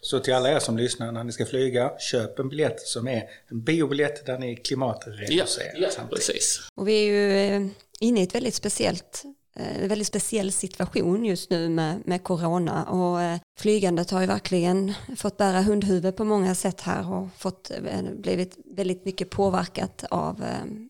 [0.01, 3.23] så till alla er som lyssnar, när ni ska flyga, köp en biljett som är
[3.47, 5.73] en biobiljett där ni klimatreducerar.
[5.75, 6.59] Ja, ja precis.
[6.75, 7.67] Och vi är ju eh,
[7.99, 9.23] inne i ett väldigt speciellt
[9.53, 14.93] en väldigt speciell situation just nu med, med corona och eh, flygandet har ju verkligen
[15.17, 20.45] fått bära hundhuvud på många sätt här och fått, eh, blivit väldigt mycket påverkat av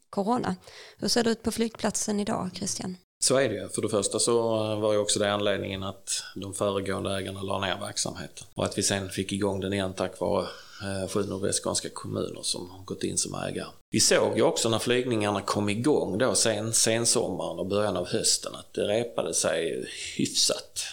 [0.10, 0.56] corona.
[0.98, 2.98] Hur ser det ut på flygplatsen idag Christian?
[3.24, 3.70] Så är det ju.
[3.70, 7.60] För det första så eh, var ju också det anledningen att de föregående ägarna la
[7.60, 8.48] ner verksamheten.
[8.54, 10.48] Och att vi sen fick igång den igen tack vare
[10.82, 13.68] eh, sju nordvästskånska kommuner som har gått in som ägare.
[13.92, 18.56] Vi såg ju också när flygningarna kom igång då sen, sensommaren och början av hösten
[18.56, 19.86] att det repade sig
[20.18, 20.84] hyfsat.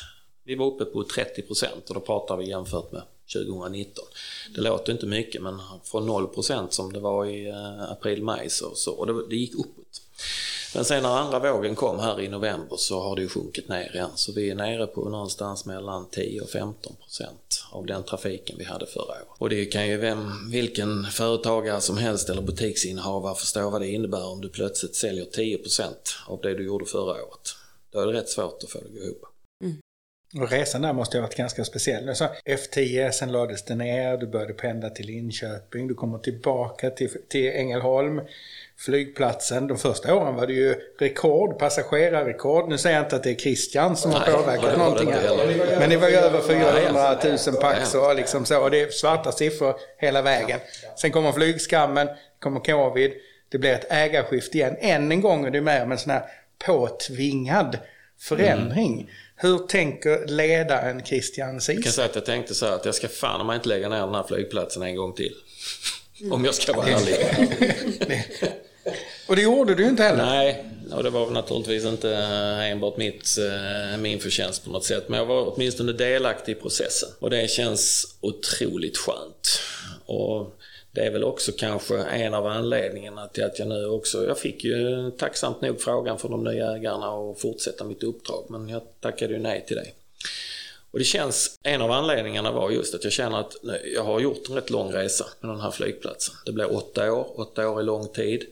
[0.45, 3.03] Vi var uppe på 30 procent och då pratar vi jämfört med
[3.33, 4.05] 2019.
[4.55, 8.75] Det låter inte mycket men från 0 procent som det var i eh, april-maj så,
[8.75, 10.03] så, och det, det gick uppåt.
[10.75, 13.95] Men sen när andra vågen kom här i november så har det ju sjunkit ner
[13.95, 14.11] igen.
[14.15, 18.65] Så vi är nere på någonstans mellan 10 och 15 procent av den trafiken vi
[18.65, 19.29] hade förra året.
[19.39, 24.27] Och det kan ju vem, vilken företagare som helst eller butiksinnehavare förstå vad det innebär
[24.27, 27.55] om du plötsligt säljer 10 procent av det du gjorde förra året.
[27.91, 29.23] Då är det rätt svårt att få det att gå ihop.
[29.65, 29.77] Mm.
[30.35, 32.17] Och resan där måste ha varit ganska speciell.
[32.17, 37.11] Så F10, sen lades det ner, du började pendla till Linköping, du kommer tillbaka till,
[37.29, 38.21] till Ängelholm
[38.79, 39.67] flygplatsen.
[39.67, 42.69] De första åren var det ju rekord, passagerarrekord.
[42.69, 45.79] Nu säger jag inte att det är Christian som har påverkat det någonting här.
[45.79, 48.63] Men det var ju över 400 000 pax och liksom så.
[48.63, 50.61] Och det är svarta siffror hela vägen.
[50.97, 52.09] Sen kommer flygskammen,
[52.39, 53.13] kommer covid.
[53.49, 54.77] Det blir ett ägarskifte igen.
[54.81, 56.23] Än en gång är det med om en sån här
[56.67, 57.79] påtvingad
[58.21, 58.93] förändring.
[58.93, 59.07] Mm.
[59.41, 61.75] Hur tänker ledaren Christian Cis?
[61.75, 63.69] Jag kan säga att jag tänkte så här att jag ska fan om jag inte
[63.69, 65.35] lägga ner den här flygplatsen en gång till.
[66.31, 67.17] Om jag ska vara ärlig.
[69.29, 70.25] Och det gjorde du inte heller.
[70.25, 72.15] Nej, och det var naturligtvis inte
[72.63, 75.09] enbart mitt, eh, min förtjänst på något sätt.
[75.09, 77.09] Men jag var åtminstone delaktig i processen.
[77.19, 79.61] Och det känns otroligt skönt.
[80.07, 80.58] Och
[80.93, 84.65] det är väl också kanske en av anledningarna till att jag nu också, jag fick
[84.65, 89.33] ju tacksamt nog frågan från de nya ägarna att fortsätta mitt uppdrag men jag tackade
[89.33, 89.87] ju nej till det.
[90.91, 93.57] Och det känns, en av anledningarna var just att jag känner att
[93.95, 96.35] jag har gjort en rätt lång resa med den här flygplatsen.
[96.47, 98.47] Det blir åtta år, åtta år är lång tid.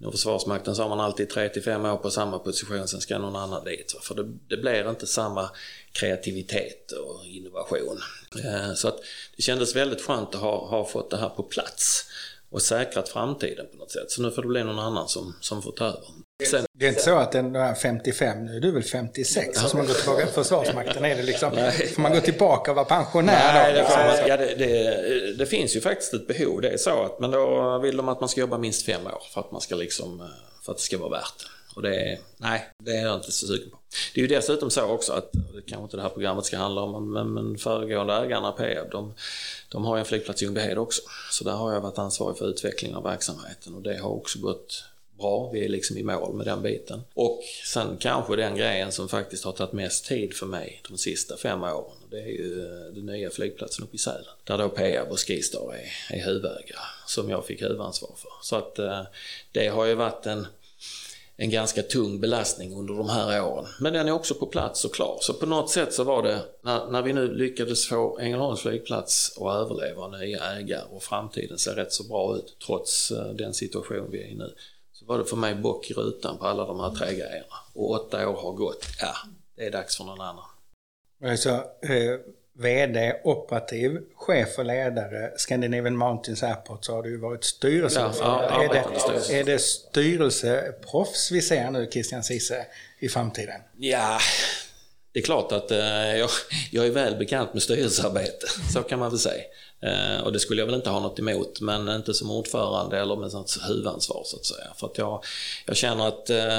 [0.00, 3.64] Inom Försvarsmakten så har man alltid 3-5 år på samma position, sen ska någon annan
[3.64, 3.96] dit.
[4.02, 5.50] För det, det blir inte samma
[5.92, 8.00] kreativitet och innovation.
[8.44, 8.98] Eh, så att
[9.36, 12.04] det kändes väldigt skönt att ha, ha fått det här på plats
[12.50, 14.10] och säkrat framtiden på något sätt.
[14.10, 16.08] Så nu får det bli någon annan som, som får ta över.
[16.46, 19.60] Sen, det är inte så att den är 55, nu är du väl 56, ja.
[19.68, 21.04] så man går tillbaka till Försvarsmakten.
[21.04, 21.50] Är det liksom,
[21.94, 23.78] får man gå tillbaka och vara pensionär Nej, då?
[23.78, 27.20] Det, man, ja, det, det, det, finns ju faktiskt ett behov, det är så att,
[27.20, 29.74] men då vill de att man ska jobba minst fem år för att man ska
[29.74, 30.28] liksom,
[30.62, 31.76] för att det ska vara värt det.
[31.76, 33.78] Och det nej, det är jag inte så sugen på.
[34.14, 36.80] Det är ju dessutom så också att, det kanske inte det här programmet ska handla
[36.80, 39.14] om, men, men föregående ägarna Peab, de,
[39.68, 41.02] de har ju en flygplats i Ljungbyhed också.
[41.30, 44.84] Så där har jag varit ansvarig för utveckling av verksamheten och det har också gått
[45.18, 45.50] bra.
[45.52, 47.00] Vi är liksom i mål med den biten.
[47.14, 51.36] Och sen kanske den grejen som faktiskt har tagit mest tid för mig de sista
[51.36, 51.96] fem åren.
[52.10, 54.24] Det är ju eh, den nya flygplatsen uppe i Sälen.
[54.44, 56.78] Där då Peab och Skistar är, är huvudägare.
[57.06, 58.32] Som jag fick huvudansvar för.
[58.42, 59.02] Så att eh,
[59.52, 60.46] det har ju varit en
[61.40, 63.66] en ganska tung belastning under de här åren.
[63.80, 65.18] Men den är också på plats och klar.
[65.20, 69.38] Så på något sätt så var det, när, när vi nu lyckades få Ängelholms flygplats
[69.40, 74.10] att överleva nya ägare och framtiden ser rätt så bra ut trots eh, den situation
[74.10, 74.52] vi är i nu.
[74.98, 77.54] Så var det för mig bock i rutan på alla de här tre grejerna.
[77.74, 78.86] Och åtta år har gått.
[79.00, 79.14] Ja,
[79.56, 80.44] det är dags för någon annan.
[81.24, 81.50] Alltså,
[81.82, 82.20] eh,
[82.52, 88.44] VD, operativ, chef och ledare, Scandinavian Mountains Airport så har du ju varit styrelseordförande.
[88.50, 92.66] Ja, är, det, är det styrelseproffs vi ser nu, Christian Cisse,
[92.98, 93.60] i framtiden?
[93.76, 94.18] Ja,
[95.12, 95.78] det är klart att eh,
[96.16, 96.30] jag,
[96.70, 99.44] jag, är väl bekant med styrelsearbete, så kan man väl säga.
[99.80, 103.16] Eh, och det skulle jag väl inte ha något emot, men inte som ordförande eller
[103.16, 104.66] med sånt huvudansvar så att säga.
[104.76, 105.24] För att jag,
[105.66, 106.58] jag känner att eh,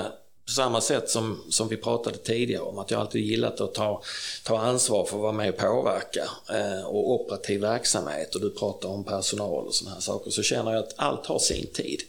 [0.49, 4.01] på samma sätt som, som vi pratade tidigare om att jag alltid gillat att ta,
[4.43, 8.89] ta ansvar för att vara med och påverka eh, och operativ verksamhet och du pratar
[8.89, 12.01] om personal och sådana här saker så känner jag att allt har sin tid.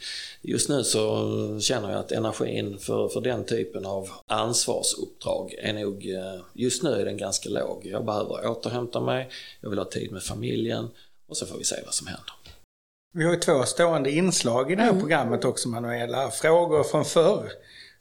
[0.43, 6.11] Just nu så känner jag att energin för, för den typen av ansvarsuppdrag är nog,
[6.11, 7.87] eh, just nu är den ganska låg.
[7.87, 9.31] Jag behöver återhämta mig,
[9.61, 10.89] jag vill ha tid med familjen
[11.29, 12.33] och så får vi se vad som händer.
[13.13, 15.01] Vi har ju två stående inslag i det här mm.
[15.01, 17.51] programmet också Manuela, frågor från förr.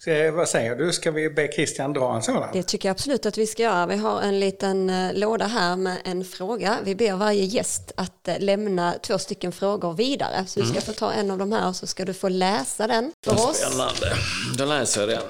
[0.01, 2.49] Ska, vad säger du, ska vi be Christian dra en sådan?
[2.53, 3.85] Det tycker jag absolut att vi ska göra.
[3.85, 6.77] Vi har en liten eh, låda här med en fråga.
[6.83, 10.45] Vi ber varje gäst att eh, lämna två stycken frågor vidare.
[10.47, 10.85] Så du ska mm.
[10.85, 13.57] få ta en av de här och så ska du få läsa den för oss.
[13.57, 14.15] Spännande.
[14.57, 15.23] Då läser jag den.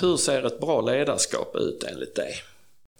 [0.00, 2.34] Hur ser ett bra ledarskap ut enligt dig?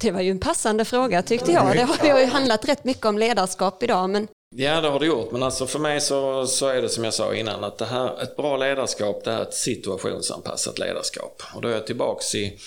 [0.00, 1.88] Det var ju en passande fråga tyckte jag.
[2.02, 5.32] Det har ju handlat rätt mycket om ledarskap idag, men Ja, det har det gjort.
[5.32, 8.22] Men alltså för mig så, så är det som jag sa innan att det här,
[8.22, 11.42] ett bra ledarskap det är ett situationsanpassat ledarskap.
[11.54, 12.58] Och då är jag tillbaks i,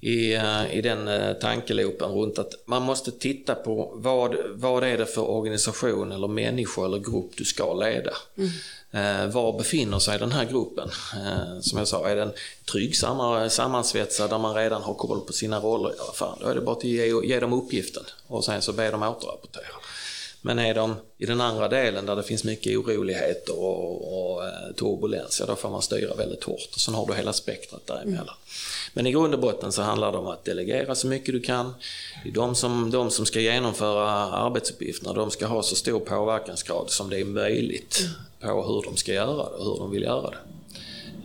[0.00, 4.98] i, eh, i den eh, tankeloopen runt att man måste titta på vad, vad är
[4.98, 8.12] det för organisation eller människa eller grupp du ska leda.
[8.36, 8.50] Mm.
[8.90, 10.90] Eh, var befinner sig den här gruppen?
[11.14, 12.32] Eh, som jag sa, är den
[12.72, 12.96] trygg
[13.50, 15.92] sammansvetsad där man redan har koll på sina roller?
[15.98, 18.90] Ja, fan, då är det bara att ge, ge dem uppgiften och sen så be
[18.90, 19.64] dem återrapportera.
[20.42, 24.74] Men är de i den andra delen där det finns mycket oroligheter och, och eh,
[24.78, 26.68] turbulens, ja då får man styra väldigt hårt.
[26.74, 28.20] Och sen har du hela spektrat däremellan.
[28.20, 28.34] Mm.
[28.94, 31.74] Men i grund och botten så handlar det om att delegera så mycket du kan.
[32.24, 36.90] Det är de som, de som ska genomföra arbetsuppgifterna, de ska ha så stor påverkansgrad
[36.90, 38.54] som det är möjligt mm.
[38.54, 40.38] på hur de ska göra det och hur de vill göra det.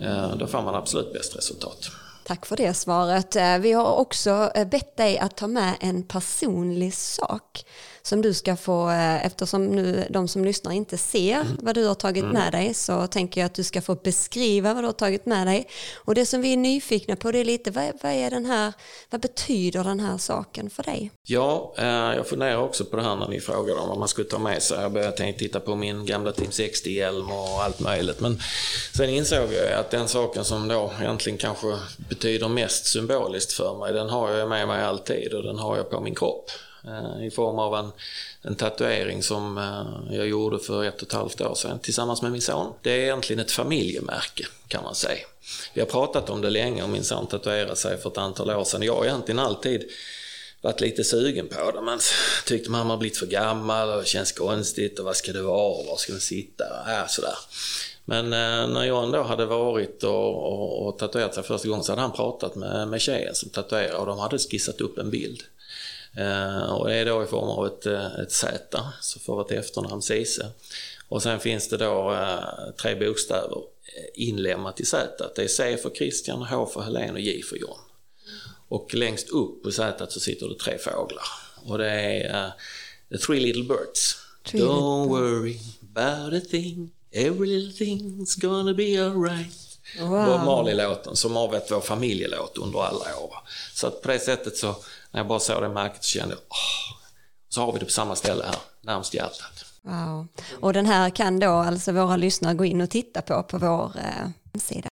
[0.05, 1.89] Eh, då får man absolut bäst resultat.
[2.25, 3.35] Tack för det svaret.
[3.35, 7.65] Eh, vi har också bett dig att ta med en personlig sak
[8.05, 11.57] som du ska få, eh, eftersom nu de som lyssnar inte ser mm.
[11.61, 12.35] vad du har tagit mm.
[12.35, 15.47] med dig, så tänker jag att du ska få beskriva vad du har tagit med
[15.47, 15.67] dig.
[15.95, 18.73] Och det som vi är nyfikna på det är lite, vad, vad är den här,
[19.09, 21.11] vad betyder den här saken för dig?
[21.27, 24.27] Ja, eh, jag funderar också på det här när ni frågar om vad man skulle
[24.27, 24.81] ta med sig.
[24.81, 28.19] Jag började titta på min gamla Team 60-hjälm och allt möjligt.
[28.19, 28.39] Men
[28.97, 31.77] sen insåg jag att den saken som då egentligen kanske
[32.09, 35.89] betyder mest symboliskt för mig, den har jag med mig alltid och den har jag
[35.89, 36.51] på min kropp.
[36.87, 37.91] Eh, I form av en,
[38.41, 42.31] en tatuering som eh, jag gjorde för ett och ett halvt år sedan tillsammans med
[42.31, 42.73] min son.
[42.81, 45.25] Det är egentligen ett familjemärke kan man säga.
[45.73, 48.63] Vi har pratat om det länge och min son tatuerade sig för ett antal år
[48.63, 48.83] sedan.
[48.83, 49.83] Jag har egentligen alltid
[50.61, 51.99] varit lite sugen på det men
[52.45, 55.77] tyckte man har blivit för gammal och det känns konstigt och vad ska det vara
[55.79, 56.63] och var ska den sitta?
[56.87, 57.35] Äh, sådär.
[58.05, 61.91] Men eh, när John då hade varit och, och, och tatuerat sig första gången så
[61.91, 65.43] hade han pratat med, med tjejen som tatuerade och de hade skissat upp en bild.
[66.17, 69.51] Eh, och det är då i form av ett, eh, ett Z, så får ett
[69.51, 70.51] efternamn Cise.
[71.07, 73.61] Och sen finns det då eh, tre bokstäver
[74.13, 75.31] inlämnat i Z.
[75.35, 77.79] Det är C för Christian, H för Helene och J för John.
[78.67, 81.23] Och längst upp på Z så sitter det tre fåglar.
[81.65, 84.17] Och det är uh, Three Little Birds.
[84.43, 89.72] Three Don't little worry about a thing, every little thing's gonna be alright.
[89.99, 90.25] Wow.
[90.25, 93.35] Bob Marley-låten som har varit vår familjelåt under alla år.
[93.73, 94.75] Så att på det sättet så,
[95.11, 96.97] när jag bara såg det märket så kände jag, åh,
[97.49, 99.65] så har vi det på samma ställe här, närmst hjärtat.
[99.81, 100.27] Wow.
[100.61, 103.91] Och den här kan då alltså våra lyssnare gå in och titta på på vår
[103.97, 104.89] eh, sida.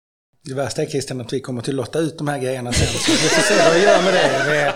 [0.48, 2.88] Det värsta är Christian att vi kommer att lotta ut de här grejerna sen.
[2.88, 4.74] Så vi får se vad vi gör med det.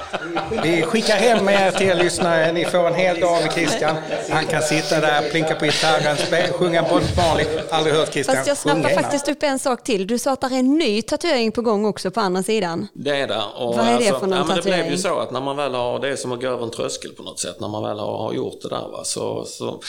[0.52, 2.52] Vi, vi skickar hem er till er lyssnare.
[2.52, 3.96] Ni får en hel dag med Christian.
[4.30, 6.18] Han kan sitta där, plinka på gitarren,
[6.52, 7.46] sjunga Bob Marley.
[7.70, 10.08] Aldrig hört Christian Fast jag snappar faktiskt upp en sak till.
[10.08, 12.88] Du sa att det är en ny tatuering på gång också på andra sidan.
[12.94, 13.42] Det är det.
[13.58, 15.42] Och vad är det alltså, för någon ja, men Det blev ju så att när
[15.42, 17.60] man väl har, det är som att gå över en tröskel på något sätt.
[17.60, 19.82] När man väl har, har gjort det där va, så, så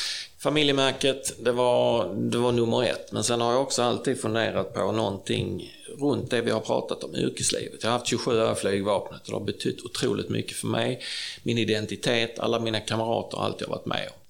[0.42, 3.12] Familjemärket, det var, det var nummer ett.
[3.12, 7.16] Men sen har jag också alltid funderat på någonting runt det vi har pratat om,
[7.16, 7.82] yrkeslivet.
[7.82, 11.02] Jag har haft 27 år i flygvapnet och det har betytt otroligt mycket för mig.
[11.42, 14.20] Min identitet, alla mina kamrater, allt jag varit med om.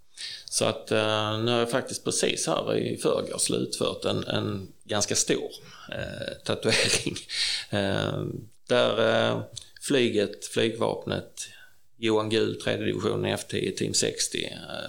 [0.44, 5.16] Så att eh, nu har jag faktiskt precis här i förrgår slutfört en, en ganska
[5.16, 5.50] stor
[5.92, 7.16] eh, tatuering.
[7.72, 8.22] Eh,
[8.68, 9.40] där eh,
[9.80, 11.48] flyget, flygvapnet,
[12.00, 14.38] Johan Gul, tredje divisionen F10, Team 60,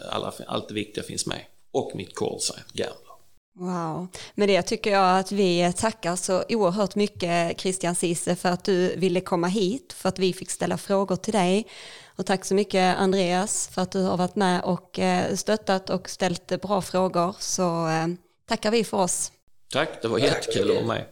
[0.09, 1.41] alla, allt det viktiga finns med.
[1.72, 3.12] Och mitt callsign, Gambler.
[3.55, 8.64] Wow, med det tycker jag att vi tackar så oerhört mycket Christian Cise för att
[8.64, 11.68] du ville komma hit, för att vi fick ställa frågor till dig.
[12.16, 16.09] Och tack så mycket Andreas för att du har varit med och eh, stöttat och
[16.09, 17.36] ställt bra frågor.
[17.39, 18.07] Så eh,
[18.47, 19.32] tackar vi för oss.
[19.72, 21.05] Tack, det var jättekul att vara med.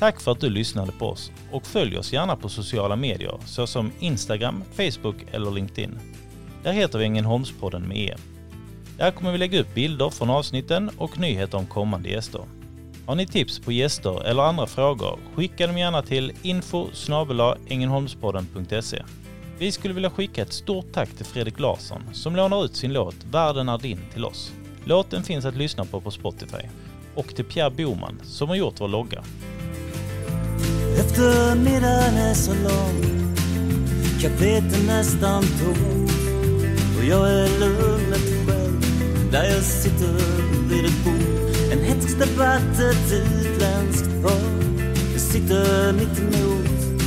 [0.00, 3.92] Tack för att du lyssnade på oss och följ oss gärna på sociala medier såsom
[3.98, 5.98] Instagram, Facebook eller LinkedIn.
[6.62, 8.16] Där heter vi Ängelholmspodden med E.
[8.96, 12.40] Där kommer vi lägga upp bilder från avsnitten och nyheter om kommande gäster.
[13.06, 16.88] Har ni tips på gäster eller andra frågor, skicka dem gärna till info
[19.58, 23.16] Vi skulle vilja skicka ett stort tack till Fredrik Larsson som lånar ut sin låt
[23.30, 24.52] Världen är din till oss.
[24.84, 26.68] Låten finns att lyssna på på Spotify.
[27.14, 29.22] Och till Pierre Boman som har gjort vår logga.
[31.10, 33.34] Eftermiddagen är så lång,
[34.20, 36.12] kaféet är nästan tomt
[36.98, 38.80] och jag är lugnet själv
[39.32, 40.14] där jag sitter
[40.68, 41.72] vid ett bord.
[41.72, 44.50] En hätsk debatt, ett utländskt par.
[45.12, 47.00] Jag sitter mitt emot.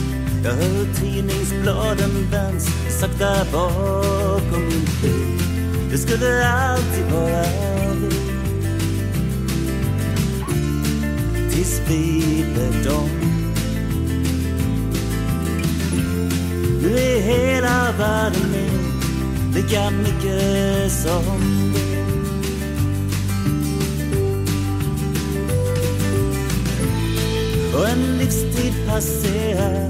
[0.44, 2.68] Jag hör tidningsbladen vänds
[3.00, 5.40] sakta bakom min bil.
[5.92, 7.44] Det skulle alltid vara
[7.96, 8.10] vi.
[11.52, 13.33] Tills vi blev dom.
[16.94, 22.14] Nu är hela världen min lika mycket som din
[27.76, 29.90] och en livstid passerar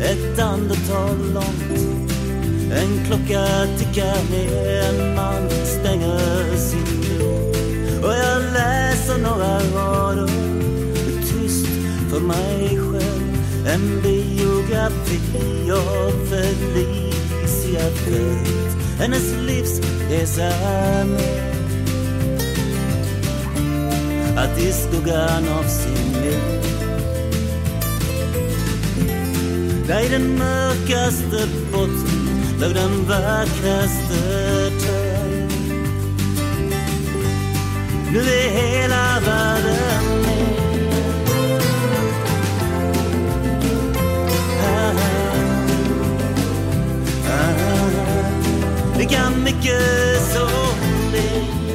[0.00, 1.80] ett andetag långt.
[2.72, 3.46] En klocka
[3.78, 8.08] tickar ner, en man stänger sin dörr.
[8.08, 10.30] Och jag läser några rader,
[11.20, 11.66] tyst
[12.10, 13.26] för mig själv.
[13.66, 14.00] En
[15.06, 18.76] biografi och Felicia Fält.
[18.98, 19.80] Hennes livs
[20.10, 21.56] är med.
[24.38, 26.66] Att i skuggan av sin liv
[29.86, 32.26] Där i den mörkaste botten
[32.60, 35.50] låg den vackraste törn.
[38.12, 39.95] Nu är hela världen
[49.46, 49.78] me que
[50.32, 51.65] someday